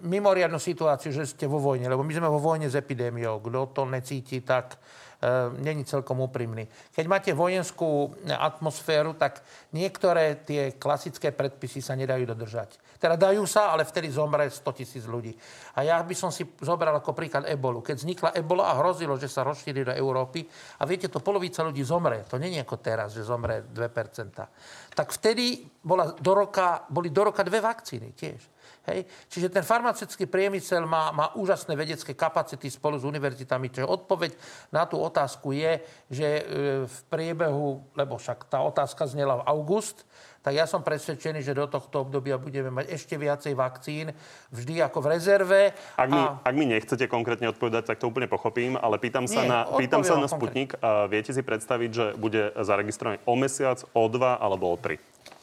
mimoriadnu 0.01 0.57
situáciu, 0.57 1.13
že 1.13 1.29
ste 1.29 1.45
vo 1.45 1.61
vojne, 1.61 1.85
lebo 1.85 2.01
my 2.01 2.13
sme 2.13 2.29
vo 2.29 2.41
vojne 2.41 2.65
s 2.65 2.77
epidémiou. 2.77 3.37
Kto 3.37 3.69
to 3.69 3.81
necíti, 3.85 4.41
tak 4.41 4.77
e, 5.21 5.53
není 5.61 5.85
celkom 5.85 6.17
úprimný. 6.25 6.65
Keď 6.93 7.05
máte 7.05 7.31
vojenskú 7.37 8.17
atmosféru, 8.29 9.13
tak 9.13 9.45
niektoré 9.77 10.41
tie 10.41 10.73
klasické 10.73 11.29
predpisy 11.29 11.81
sa 11.81 11.93
nedajú 11.93 12.25
dodržať. 12.25 12.81
Teda 12.97 13.13
dajú 13.13 13.45
sa, 13.45 13.77
ale 13.77 13.85
vtedy 13.85 14.09
zomre 14.09 14.49
100 14.49 14.65
tisíc 14.73 15.05
ľudí. 15.05 15.37
A 15.77 15.85
ja 15.85 16.01
by 16.01 16.17
som 16.17 16.33
si 16.33 16.41
zobral 16.57 16.97
ako 16.97 17.13
príklad 17.13 17.45
ebolu. 17.45 17.85
Keď 17.85 17.95
vznikla 18.01 18.29
ebola 18.33 18.73
a 18.73 18.77
hrozilo, 18.81 19.21
že 19.21 19.29
sa 19.29 19.45
rozšíri 19.45 19.85
do 19.85 19.93
Európy 19.93 20.41
a 20.81 20.83
viete, 20.89 21.05
to 21.05 21.21
polovica 21.21 21.61
ľudí 21.61 21.85
zomre. 21.85 22.25
To 22.25 22.41
je 22.41 22.57
ako 22.57 22.77
teraz, 22.81 23.13
že 23.13 23.21
zomre 23.21 23.69
2%. 23.69 24.86
Tak 24.97 25.13
vtedy 25.13 25.61
bola 25.85 26.17
do 26.17 26.33
roka, 26.33 26.89
boli 26.89 27.13
do 27.13 27.29
roka 27.29 27.45
dve 27.45 27.61
vakcíny 27.61 28.17
tiež. 28.17 28.41
Hej. 28.87 29.03
Čiže 29.27 29.51
ten 29.51 29.67
farmaceutický 29.67 30.25
priemysel 30.31 30.87
má, 30.87 31.11
má 31.11 31.35
úžasné 31.35 31.75
vedecké 31.75 32.15
kapacity 32.15 32.71
spolu 32.71 32.95
s 32.95 33.03
univerzitami. 33.03 33.67
Čiže 33.67 33.83
odpoveď 33.83 34.31
na 34.71 34.87
tú 34.87 34.97
otázku 35.03 35.51
je, 35.51 35.83
že 36.07 36.27
e, 36.27 36.43
v 36.87 36.97
priebehu, 37.11 37.83
lebo 37.99 38.15
však 38.15 38.47
tá 38.47 38.63
otázka 38.63 39.03
znela 39.11 39.43
v 39.43 39.47
august, 39.51 40.07
tak 40.39 40.55
ja 40.55 40.63
som 40.63 40.79
presvedčený, 40.79 41.43
že 41.43 41.51
do 41.51 41.67
tohto 41.67 42.07
obdobia 42.07 42.39
budeme 42.39 42.71
mať 42.71 42.95
ešte 42.95 43.19
viacej 43.19 43.51
vakcín, 43.59 44.15
vždy 44.55 44.79
ako 44.79 45.03
v 45.03 45.07
rezerve. 45.11 45.59
Ak 45.99 46.07
mi, 46.07 46.23
a... 46.23 46.39
ak 46.39 46.55
mi 46.55 46.63
nechcete 46.63 47.11
konkrétne 47.11 47.51
odpovedať, 47.51 47.91
tak 47.91 47.99
to 47.99 48.07
úplne 48.07 48.31
pochopím, 48.31 48.79
ale 48.79 48.95
pýtam 48.95 49.27
sa 49.27 49.43
Nie, 49.43 49.51
na, 49.51 49.59
pýtam 49.67 50.07
sa 50.07 50.15
na 50.15 50.31
Sputnik. 50.31 50.79
Viete 51.11 51.35
si 51.35 51.43
predstaviť, 51.43 51.89
že 51.91 52.05
bude 52.15 52.55
zaregistrovaný 52.63 53.19
o 53.27 53.35
mesiac, 53.35 53.83
o 53.91 54.07
dva 54.07 54.39
alebo 54.39 54.71
o 54.71 54.79
tri? 54.79 54.86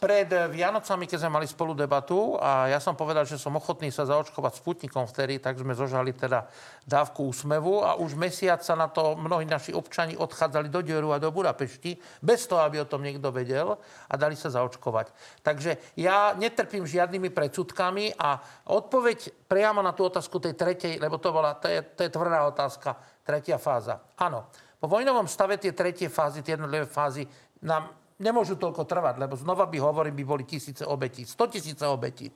Pred 0.05 0.29
Vianocami, 0.29 1.09
keď 1.09 1.19
sme 1.25 1.41
mali 1.41 1.49
spolu 1.49 1.73
debatu 1.73 2.37
a 2.37 2.69
ja 2.69 2.77
som 2.77 2.93
povedal, 2.93 3.25
že 3.25 3.41
som 3.41 3.57
ochotný 3.57 3.89
sa 3.89 4.05
zaočkovať 4.05 4.61
Sputnikom 4.61 5.09
vtedy, 5.09 5.41
tak 5.41 5.57
sme 5.57 5.73
zožali 5.73 6.13
teda 6.13 6.45
dávku 6.85 7.25
úsmevu 7.33 7.81
a 7.81 7.97
už 7.97 8.13
mesiac 8.13 8.61
sa 8.61 8.77
na 8.77 8.93
to 8.93 9.17
mnohí 9.17 9.49
naši 9.49 9.73
občani 9.73 10.13
odchádzali 10.13 10.69
do 10.69 10.85
Dioru 10.85 11.17
a 11.17 11.23
do 11.23 11.33
Budapešti, 11.33 11.97
bez 12.21 12.45
toho, 12.45 12.61
aby 12.69 12.85
o 12.85 12.91
tom 12.91 13.01
niekto 13.01 13.33
vedel 13.33 13.81
a 13.81 14.15
dali 14.21 14.37
sa 14.37 14.53
zaočkovať. 14.53 15.41
Takže 15.41 15.97
ja 15.97 16.37
netrpím 16.37 16.85
žiadnymi 16.85 17.33
predsudkami 17.33 18.21
a 18.21 18.45
odpoveď 18.77 19.49
priamo 19.49 19.81
na 19.81 19.97
tú 19.97 20.05
otázku 20.05 20.37
tej 20.37 20.53
tretej, 20.53 21.01
lebo 21.01 21.17
to, 21.17 21.33
bola, 21.33 21.57
to, 21.57 21.73
je, 21.73 21.81
to 21.81 22.05
je 22.05 22.13
tvrdá 22.13 22.45
otázka, 22.45 22.93
tretia 23.25 23.57
fáza. 23.57 24.05
Áno, 24.21 24.53
po 24.77 24.85
vojnovom 24.85 25.25
stave 25.25 25.57
tie 25.57 25.73
tretie 25.73 26.13
fázy, 26.13 26.45
tie 26.45 26.61
jednotlivé 26.61 26.85
fázy 26.85 27.25
nám 27.65 28.04
nemôžu 28.19 28.55
toľko 28.55 28.87
trvať, 28.87 29.19
lebo 29.19 29.35
znova 29.35 29.67
by 29.67 29.79
hovorím, 29.83 30.15
by 30.23 30.25
boli 30.25 30.45
tisíce 30.47 30.87
obetí, 30.87 31.27
100 31.27 31.55
tisíce 31.55 31.85
obetí. 31.87 32.31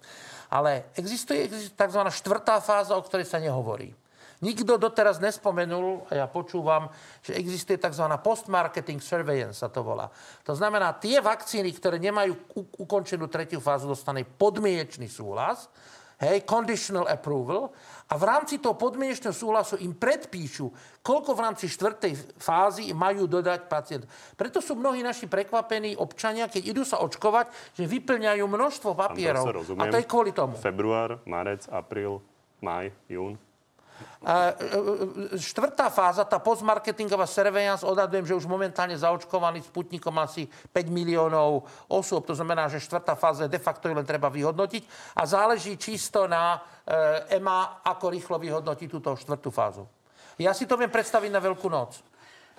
Ale 0.51 0.91
existuje, 0.99 1.47
existuje 1.47 1.79
tzv. 1.79 2.03
štvrtá 2.09 2.59
fáza, 2.59 2.99
o 2.99 3.03
ktorej 3.03 3.29
sa 3.31 3.39
nehovorí. 3.39 3.95
Nikto 4.39 4.79
doteraz 4.79 5.19
nespomenul, 5.19 6.07
a 6.15 6.23
ja 6.23 6.27
počúvam, 6.31 6.87
že 7.27 7.35
existuje 7.35 7.75
tzv. 7.75 8.07
post-marketing 8.23 9.03
surveillance, 9.03 9.59
sa 9.59 9.67
to 9.67 9.83
volá. 9.83 10.07
To 10.47 10.55
znamená, 10.55 10.95
tie 10.95 11.19
vakcíny, 11.19 11.75
ktoré 11.75 11.99
nemajú 11.99 12.39
ukončenú 12.79 13.27
tretiu 13.27 13.59
fázu, 13.59 13.91
dostane 13.91 14.23
podmienečný 14.23 15.11
súhlas, 15.11 15.67
hej, 16.23 16.43
conditional 16.47 17.07
approval, 17.07 17.71
a 18.09 18.17
v 18.17 18.25
rámci 18.25 18.57
toho 18.57 18.73
podmienečného 18.73 19.37
súhlasu 19.37 19.77
im 19.85 19.93
predpíšu, 19.93 20.73
koľko 21.05 21.31
v 21.37 21.41
rámci 21.45 21.69
štvrtej 21.69 22.41
fázy 22.41 22.89
majú 22.97 23.29
dodať 23.29 23.69
pacient. 23.69 24.09
Preto 24.33 24.65
sú 24.65 24.81
mnohí 24.81 25.05
naši 25.05 25.29
prekvapení 25.29 25.93
občania, 25.93 26.49
keď 26.49 26.63
idú 26.73 26.83
sa 26.89 27.05
očkovať, 27.05 27.77
že 27.77 27.85
vyplňajú 27.85 28.45
množstvo 28.49 28.97
papierov. 28.97 29.45
A 29.77 29.85
to 29.93 30.01
je 30.01 30.07
kvôli 30.09 30.33
tomu. 30.33 30.57
Február, 30.57 31.21
marec, 31.29 31.69
apríl, 31.69 32.25
maj, 32.65 32.89
jún. 33.13 33.37
E, 33.99 35.35
e, 35.35 35.39
štvrtá 35.39 35.91
fáza, 35.95 36.27
tá 36.27 36.43
postmarketingová 36.43 37.27
surveillance, 37.27 37.87
odhadujem, 37.87 38.27
že 38.27 38.39
už 38.39 38.51
momentálne 38.51 38.99
zaočkovaný 38.99 39.63
Sputnikom 39.63 40.15
asi 40.19 40.47
5 40.49 40.91
miliónov 40.91 41.67
osôb. 41.87 42.27
To 42.27 42.35
znamená, 42.35 42.67
že 42.67 42.83
štvrtá 42.83 43.15
fáza 43.15 43.47
de 43.47 43.61
facto 43.63 43.87
len 43.91 44.07
treba 44.07 44.27
vyhodnotiť 44.27 45.15
a 45.19 45.23
záleží 45.23 45.79
čisto 45.79 46.27
na 46.27 46.59
EMA, 47.31 47.85
ako 47.85 48.11
rýchlo 48.11 48.37
vyhodnotí 48.41 48.89
túto 48.89 49.13
štvrtú 49.15 49.53
fázu. 49.53 49.85
Ja 50.39 50.55
si 50.55 50.71
to 50.71 50.79
viem 50.79 50.91
predstaviť 50.91 51.31
na 51.35 51.43
Veľkú 51.43 51.67
noc. 51.67 51.99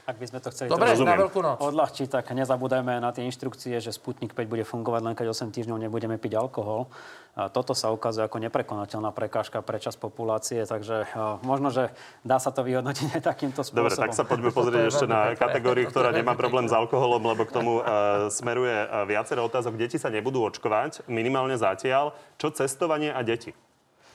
Ak 0.10 0.18
by 0.18 0.26
sme 0.26 0.42
to 0.42 0.50
chceli 0.50 0.74
Dobre, 0.74 0.90
na 0.98 1.14
veľkú 1.14 1.38
noc. 1.38 1.62
odľahčiť, 1.62 2.10
tak 2.10 2.34
nezabúdajme 2.34 2.98
na 2.98 3.14
tie 3.14 3.30
inštrukcie, 3.30 3.78
že 3.78 3.94
Sputnik 3.94 4.34
5 4.34 4.50
bude 4.50 4.66
fungovať 4.66 5.02
len 5.06 5.14
keď 5.14 5.38
8 5.38 5.54
týždňov 5.54 5.78
nebudeme 5.86 6.18
piť 6.18 6.34
alkohol. 6.34 6.90
A 7.38 7.46
toto 7.54 7.78
sa 7.78 7.94
ukazuje 7.94 8.26
ako 8.26 8.42
neprekonateľná 8.42 9.14
prekážka 9.14 9.62
pre 9.62 9.78
čas 9.78 9.94
populácie, 9.94 10.66
takže 10.66 11.06
možno, 11.46 11.70
že 11.70 11.94
dá 12.26 12.42
sa 12.42 12.50
to 12.50 12.66
vyhodnotiť 12.66 13.22
aj 13.22 13.22
takýmto 13.22 13.62
spôsobom. 13.62 13.86
Dobre, 13.86 14.02
tak 14.02 14.18
sa 14.18 14.26
poďme 14.26 14.50
pozrieť 14.50 14.84
ešte 14.90 15.06
na 15.06 15.38
kategóriu, 15.38 15.86
ktorá 15.86 16.10
nemá 16.10 16.34
problém 16.34 16.66
s 16.66 16.74
alkoholom, 16.74 17.22
lebo 17.22 17.46
k 17.46 17.54
tomu 17.54 17.86
uh, 17.86 18.34
smeruje 18.34 18.74
uh, 18.74 19.06
viacero 19.06 19.46
otázok. 19.46 19.78
Deti 19.78 20.02
sa 20.02 20.10
nebudú 20.10 20.42
očkovať, 20.42 21.06
minimálne 21.06 21.54
zatiaľ. 21.54 22.18
Čo 22.42 22.50
cestovanie 22.50 23.14
a 23.14 23.22
deti? 23.22 23.54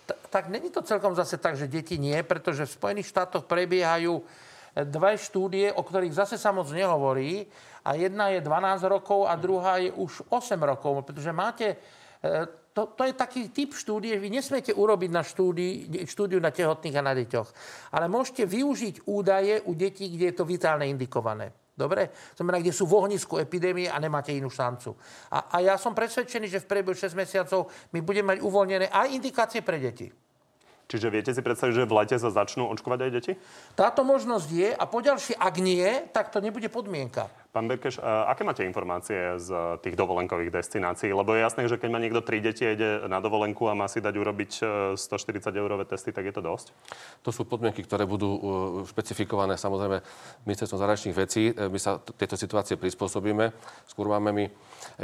tak 0.05 0.51
není 0.51 0.69
to 0.69 0.83
celkom 0.83 1.15
zase 1.15 1.39
tak, 1.39 1.57
že 1.57 1.71
deti 1.71 1.97
nie, 1.97 2.21
pretože 2.27 2.67
v 2.67 2.77
Spojených 2.77 3.09
štátoch 3.09 3.47
prebiehajú 3.47 4.21
dve 4.83 5.15
štúdie, 5.15 5.71
o 5.71 5.87
ktorých 5.87 6.27
zase 6.27 6.35
sa 6.35 6.51
moc 6.51 6.67
nehovorí. 6.75 7.47
A 7.87 7.95
jedna 7.95 8.35
je 8.35 8.43
12 8.43 8.83
rokov 8.91 9.31
a 9.31 9.39
druhá 9.39 9.79
je 9.79 9.95
už 9.95 10.27
8 10.27 10.59
rokov, 10.59 11.07
pretože 11.07 11.31
máte... 11.31 11.79
E, 12.19 12.65
to, 12.75 12.91
to 12.91 13.07
je 13.07 13.15
taký 13.15 13.55
typ 13.55 13.71
štúdie, 13.71 14.19
vy 14.19 14.35
nesmiete 14.35 14.75
urobiť 14.75 15.11
na 15.15 15.23
štúdii, 15.23 16.03
štúdiu 16.11 16.43
na 16.43 16.51
tehotných 16.51 16.99
a 16.99 17.07
na 17.07 17.15
deťoch. 17.15 17.49
Ale 17.95 18.11
môžete 18.11 18.51
využiť 18.51 19.07
údaje 19.07 19.63
u 19.63 19.79
detí, 19.79 20.11
kde 20.11 20.35
je 20.35 20.35
to 20.35 20.43
vitálne 20.43 20.83
indikované. 20.91 21.55
Dobre? 21.71 22.11
Znamená, 22.35 22.59
kde 22.59 22.75
sú 22.75 22.91
v 22.91 22.99
ohnisku 22.99 23.39
epidémie 23.39 23.87
a 23.87 24.03
nemáte 24.03 24.35
inú 24.35 24.51
šancu. 24.51 24.95
A, 25.31 25.55
a 25.55 25.57
ja 25.63 25.79
som 25.79 25.95
presvedčený, 25.95 26.51
že 26.51 26.63
v 26.63 26.71
priebehu 26.71 26.99
6 26.99 27.15
mesiacov 27.15 27.71
my 27.95 28.03
budeme 28.03 28.35
mať 28.35 28.39
uvoľnené 28.43 28.87
aj 28.91 29.07
indikácie 29.15 29.63
pre 29.63 29.79
deti. 29.79 30.11
Čiže 30.85 31.09
viete 31.09 31.33
si 31.33 31.41
predstaviť, 31.41 31.75
že 31.75 31.89
v 31.89 31.97
lete 31.97 32.17
sa 32.21 32.29
začnú 32.29 32.69
očkovať 32.69 32.99
aj 33.09 33.11
deti? 33.11 33.33
Táto 33.73 34.05
možnosť 34.05 34.49
je 34.53 34.71
a 34.71 34.85
poďalšie, 34.85 35.35
ak 35.41 35.55
nie, 35.57 35.89
tak 36.13 36.29
to 36.29 36.45
nebude 36.45 36.69
podmienka. 36.69 37.33
Pán 37.55 37.71
Berkeš, 37.71 38.03
aké 38.03 38.43
máte 38.43 38.67
informácie 38.67 39.39
z 39.39 39.79
tých 39.79 39.95
dovolenkových 39.95 40.51
destinácií? 40.51 41.15
Lebo 41.15 41.39
je 41.39 41.47
jasné, 41.47 41.71
že 41.71 41.79
keď 41.79 41.87
má 41.87 42.03
niekto 42.03 42.19
tri 42.19 42.43
deti 42.43 42.67
a 42.67 42.75
ide 42.75 43.07
na 43.07 43.23
dovolenku 43.23 43.71
a 43.71 43.79
má 43.79 43.87
si 43.87 44.03
dať 44.03 44.11
urobiť 44.11 44.51
140 44.99 45.39
e, 45.39 45.63
eurové 45.63 45.87
testy, 45.87 46.11
tak 46.11 46.27
je 46.27 46.35
to 46.35 46.43
dosť? 46.43 46.75
To 47.23 47.31
sú 47.31 47.47
podmienky, 47.47 47.87
ktoré 47.87 48.11
budú 48.11 48.27
e, 48.27 48.41
špecifikované 48.91 49.55
samozrejme 49.55 50.03
ministerstvom 50.51 50.83
zahraničných 50.83 51.15
vecí. 51.15 51.55
E, 51.55 51.71
my 51.71 51.79
sa 51.79 52.03
tieto 52.19 52.35
situácie 52.35 52.75
prispôsobíme. 52.75 53.55
Skôr 53.87 54.11
máme 54.11 54.35
my 54.35 54.45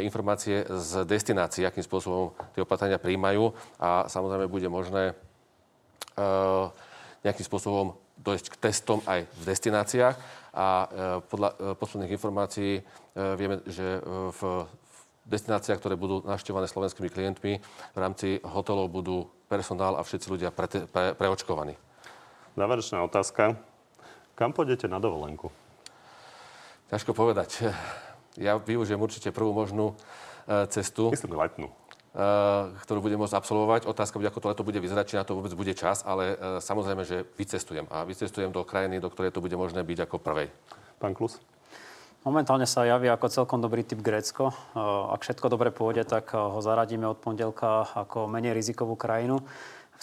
informácie 0.03 0.67
z 0.67 1.07
destinácií, 1.07 1.63
akým 1.63 1.87
spôsobom 1.87 2.35
tie 2.59 2.67
opatrenia 2.67 2.99
príjmajú 2.99 3.55
a 3.79 4.11
samozrejme 4.11 4.51
bude 4.51 4.67
možné 4.67 5.15
nejakým 7.25 7.47
spôsobom 7.47 7.97
dojsť 8.21 8.47
k 8.53 8.61
testom 8.61 8.99
aj 9.09 9.25
v 9.25 9.43
destináciách. 9.49 10.17
A 10.51 10.67
eh, 10.67 10.89
podľa 11.25 11.49
eh, 11.51 11.57
posledných 11.77 12.15
informácií 12.15 12.73
vieme, 13.11 13.59
že 13.67 13.99
v 14.39 14.71
destináciách, 15.27 15.83
ktoré 15.83 15.99
budú 15.99 16.23
navštevované 16.25 16.71
slovenskými 16.71 17.11
klientmi, 17.11 17.59
v 17.91 17.99
rámci 17.99 18.39
hotelov 18.47 18.87
budú 18.87 19.27
personál 19.51 19.99
a 19.99 20.07
všetci 20.07 20.31
ľudia 20.31 20.55
pre, 20.55 20.71
pre, 20.71 21.13
preočkovaní. 21.19 21.75
Záverečná 22.55 23.03
otázka. 23.03 23.59
Kam 24.39 24.55
pôjdete 24.55 24.87
na 24.87 25.03
dovolenku? 25.03 25.51
Ťažko 26.95 27.13
povedať. 27.13 27.67
Ja 28.39 28.63
využijem 28.63 29.03
určite 29.03 29.35
prvú 29.35 29.51
možnú 29.51 29.99
cestu. 30.71 31.11
Myslím 31.11 31.35
letnú. 31.35 31.75
Eh, 32.11 32.63
ktorú 32.83 33.07
budem 33.07 33.23
môcť 33.23 33.39
absolvovať. 33.39 33.87
Otázka 33.87 34.19
bude, 34.19 34.27
ako 34.27 34.43
to 34.43 34.51
leto 34.51 34.67
bude 34.67 34.83
vyzerať, 34.83 35.15
či 35.15 35.15
na 35.15 35.23
to 35.23 35.39
vôbec 35.39 35.55
bude 35.55 35.71
čas, 35.79 36.03
ale 36.03 36.35
eh, 36.35 36.59
samozrejme, 36.59 37.07
že 37.07 37.23
vycestujem. 37.39 37.87
A 37.87 38.03
vycestujem 38.03 38.51
do 38.51 38.67
krajiny, 38.67 38.99
do 38.99 39.07
ktorej 39.07 39.31
to 39.31 39.39
bude 39.39 39.55
možné 39.55 39.87
byť 39.87 40.11
ako 40.11 40.19
prvej. 40.19 40.51
Pán 40.99 41.15
Klus? 41.15 41.39
Momentálne 42.27 42.67
sa 42.67 42.83
javí 42.83 43.07
ako 43.07 43.31
celkom 43.31 43.63
dobrý 43.63 43.87
typ 43.87 44.03
Grécko. 44.03 44.51
Eh, 44.51 44.83
ak 45.15 45.23
všetko 45.23 45.55
dobre 45.55 45.71
pôjde, 45.71 46.03
tak 46.03 46.35
ho 46.35 46.59
zaradíme 46.59 47.07
od 47.07 47.23
pondelka 47.23 47.87
ako 47.95 48.27
menej 48.27 48.59
rizikovú 48.59 48.99
krajinu. 48.99 49.39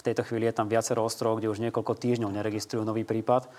tejto 0.00 0.24
chvíli 0.24 0.48
je 0.48 0.56
tam 0.56 0.72
viacero 0.72 1.04
ostrovov, 1.04 1.44
kde 1.44 1.52
už 1.52 1.60
niekoľko 1.60 1.92
týždňov 1.92 2.32
neregistrujú 2.32 2.88
nový 2.88 3.04
prípad. 3.04 3.52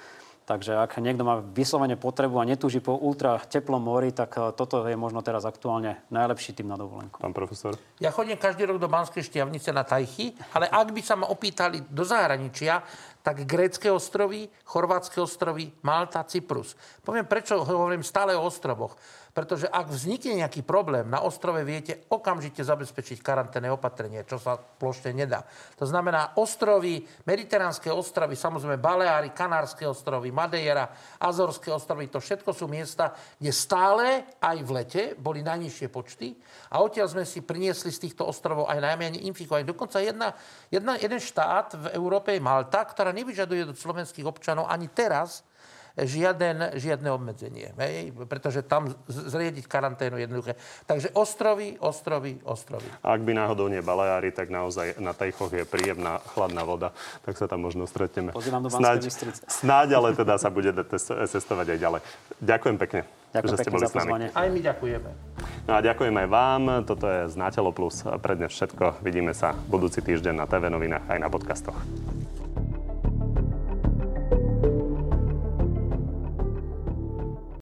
Takže 0.50 0.82
ak 0.82 0.98
niekto 0.98 1.22
má 1.22 1.46
vyslovene 1.46 1.94
potrebu 1.94 2.42
a 2.42 2.50
netúži 2.50 2.82
po 2.82 2.98
ultra 2.98 3.38
teplom 3.38 3.78
mori, 3.78 4.10
tak 4.10 4.34
eh, 4.34 4.50
toto 4.58 4.82
je 4.90 4.98
možno 4.98 5.22
teraz 5.22 5.46
aktuálne 5.46 6.02
najlepší 6.10 6.58
tým 6.58 6.74
na 6.74 6.74
dovolenku. 6.74 7.22
Pán 7.22 7.38
profesor? 7.38 7.78
Ja 8.02 8.10
chodím 8.10 8.34
každý 8.34 8.66
rok 8.66 8.82
do 8.82 8.90
Banskej 8.90 9.30
šťavnice 9.30 9.70
na 9.70 9.86
Tajchy, 9.86 10.34
ale 10.58 10.66
ak 10.66 10.90
by 10.90 11.02
sa 11.06 11.14
ma 11.14 11.30
opýtali 11.30 11.86
do 11.86 12.02
zahraničia, 12.02 12.82
tak 13.22 13.46
grécké 13.46 13.94
ostrovy, 13.94 14.50
chorvátske 14.66 15.22
ostrovy, 15.22 15.70
Malta, 15.86 16.26
Cyprus. 16.26 16.74
Poviem, 17.06 17.30
prečo 17.30 17.62
hovorím 17.62 18.02
stále 18.02 18.34
o 18.34 18.42
ostrovoch. 18.42 18.98
Pretože 19.30 19.70
ak 19.70 19.94
vznikne 19.94 20.42
nejaký 20.42 20.66
problém, 20.66 21.06
na 21.06 21.22
ostrove 21.22 21.62
viete 21.62 22.06
okamžite 22.10 22.66
zabezpečiť 22.66 23.22
karanténne 23.22 23.70
opatrenie, 23.70 24.26
čo 24.26 24.42
sa 24.42 24.58
plošne 24.58 25.14
nedá. 25.14 25.46
To 25.78 25.86
znamená 25.86 26.34
ostrovy, 26.42 27.06
mediteránske 27.30 27.94
ostrovy, 27.94 28.34
samozrejme 28.34 28.82
Baleáry, 28.82 29.30
Kanárske 29.32 29.86
ostrovy, 29.86 30.34
Madeira, 30.34 30.90
Azorské 31.22 31.70
ostrovy, 31.70 32.10
to 32.10 32.18
všetko 32.18 32.52
sú 32.52 32.66
miesta, 32.66 33.14
kde 33.38 33.52
stále 33.54 34.06
aj 34.42 34.58
v 34.66 34.70
lete 34.74 35.04
boli 35.14 35.46
najnižšie 35.46 35.88
počty 35.94 36.34
a 36.74 36.82
odtiaľ 36.82 37.10
sme 37.10 37.24
si 37.26 37.46
priniesli 37.46 37.94
z 37.94 38.10
týchto 38.10 38.26
ostrovov 38.26 38.66
aj 38.70 38.82
najmenej 38.82 39.26
infikovaných. 39.30 39.70
Dokonca 39.70 40.02
jedna, 40.02 40.34
jedna, 40.74 40.98
jeden 40.98 41.22
štát 41.22 41.78
v 41.78 41.86
Európe 41.94 42.34
je 42.34 42.42
Malta, 42.42 42.82
ktorá 42.82 43.14
nevyžaduje 43.14 43.74
od 43.74 43.78
slovenských 43.78 44.26
občanov 44.26 44.66
ani 44.70 44.90
teraz 44.90 45.46
žiaden, 46.06 46.78
žiadne 46.78 47.10
obmedzenie. 47.12 47.74
Hej? 47.76 48.14
Pretože 48.28 48.64
tam 48.64 48.92
zriediť 49.10 49.66
karanténu 49.66 50.20
jednoduché. 50.20 50.56
Takže 50.86 51.12
ostrovy, 51.16 51.76
ostrovy, 51.82 52.40
ostrovy. 52.46 52.86
Ak 53.04 53.22
by 53.24 53.32
náhodou 53.36 53.68
nie 53.68 53.84
Baleári, 53.84 54.32
tak 54.32 54.54
naozaj 54.54 55.00
na 55.02 55.12
Tejchoch 55.16 55.52
je 55.52 55.66
príjemná 55.66 56.22
chladná 56.36 56.64
voda. 56.64 56.96
Tak 57.24 57.36
sa 57.36 57.48
tam 57.48 57.66
možno 57.66 57.90
stretneme. 57.90 58.32
Pozývam 58.36 58.64
do 58.64 58.70
snáď, 58.72 59.10
snáď, 59.48 59.90
ale 59.98 60.16
teda 60.16 60.38
sa 60.38 60.54
bude 60.54 60.72
testovať 61.30 61.68
aj 61.76 61.80
ďalej. 61.80 62.02
Ďakujem 62.40 62.78
pekne. 62.78 63.02
Ďakujem 63.30 63.52
že 63.54 63.58
ste 63.62 63.70
boli 63.70 63.86
s 63.86 63.94
nami. 63.94 64.12
Aj 64.34 64.48
my 64.50 64.60
ďakujeme. 64.60 65.10
No 65.70 65.72
a 65.78 65.80
ďakujem 65.86 66.16
aj 66.18 66.28
vám. 66.34 66.62
Toto 66.90 67.06
je 67.06 67.30
Znátelo 67.30 67.70
Plus. 67.70 68.02
Pre 68.02 68.34
dnes 68.34 68.50
všetko. 68.50 69.06
Vidíme 69.06 69.38
sa 69.38 69.54
budúci 69.54 70.02
týždeň 70.02 70.34
na 70.34 70.46
TV 70.50 70.74
novinách 70.74 71.06
aj 71.06 71.20
na 71.22 71.30
podcastoch. 71.30 71.78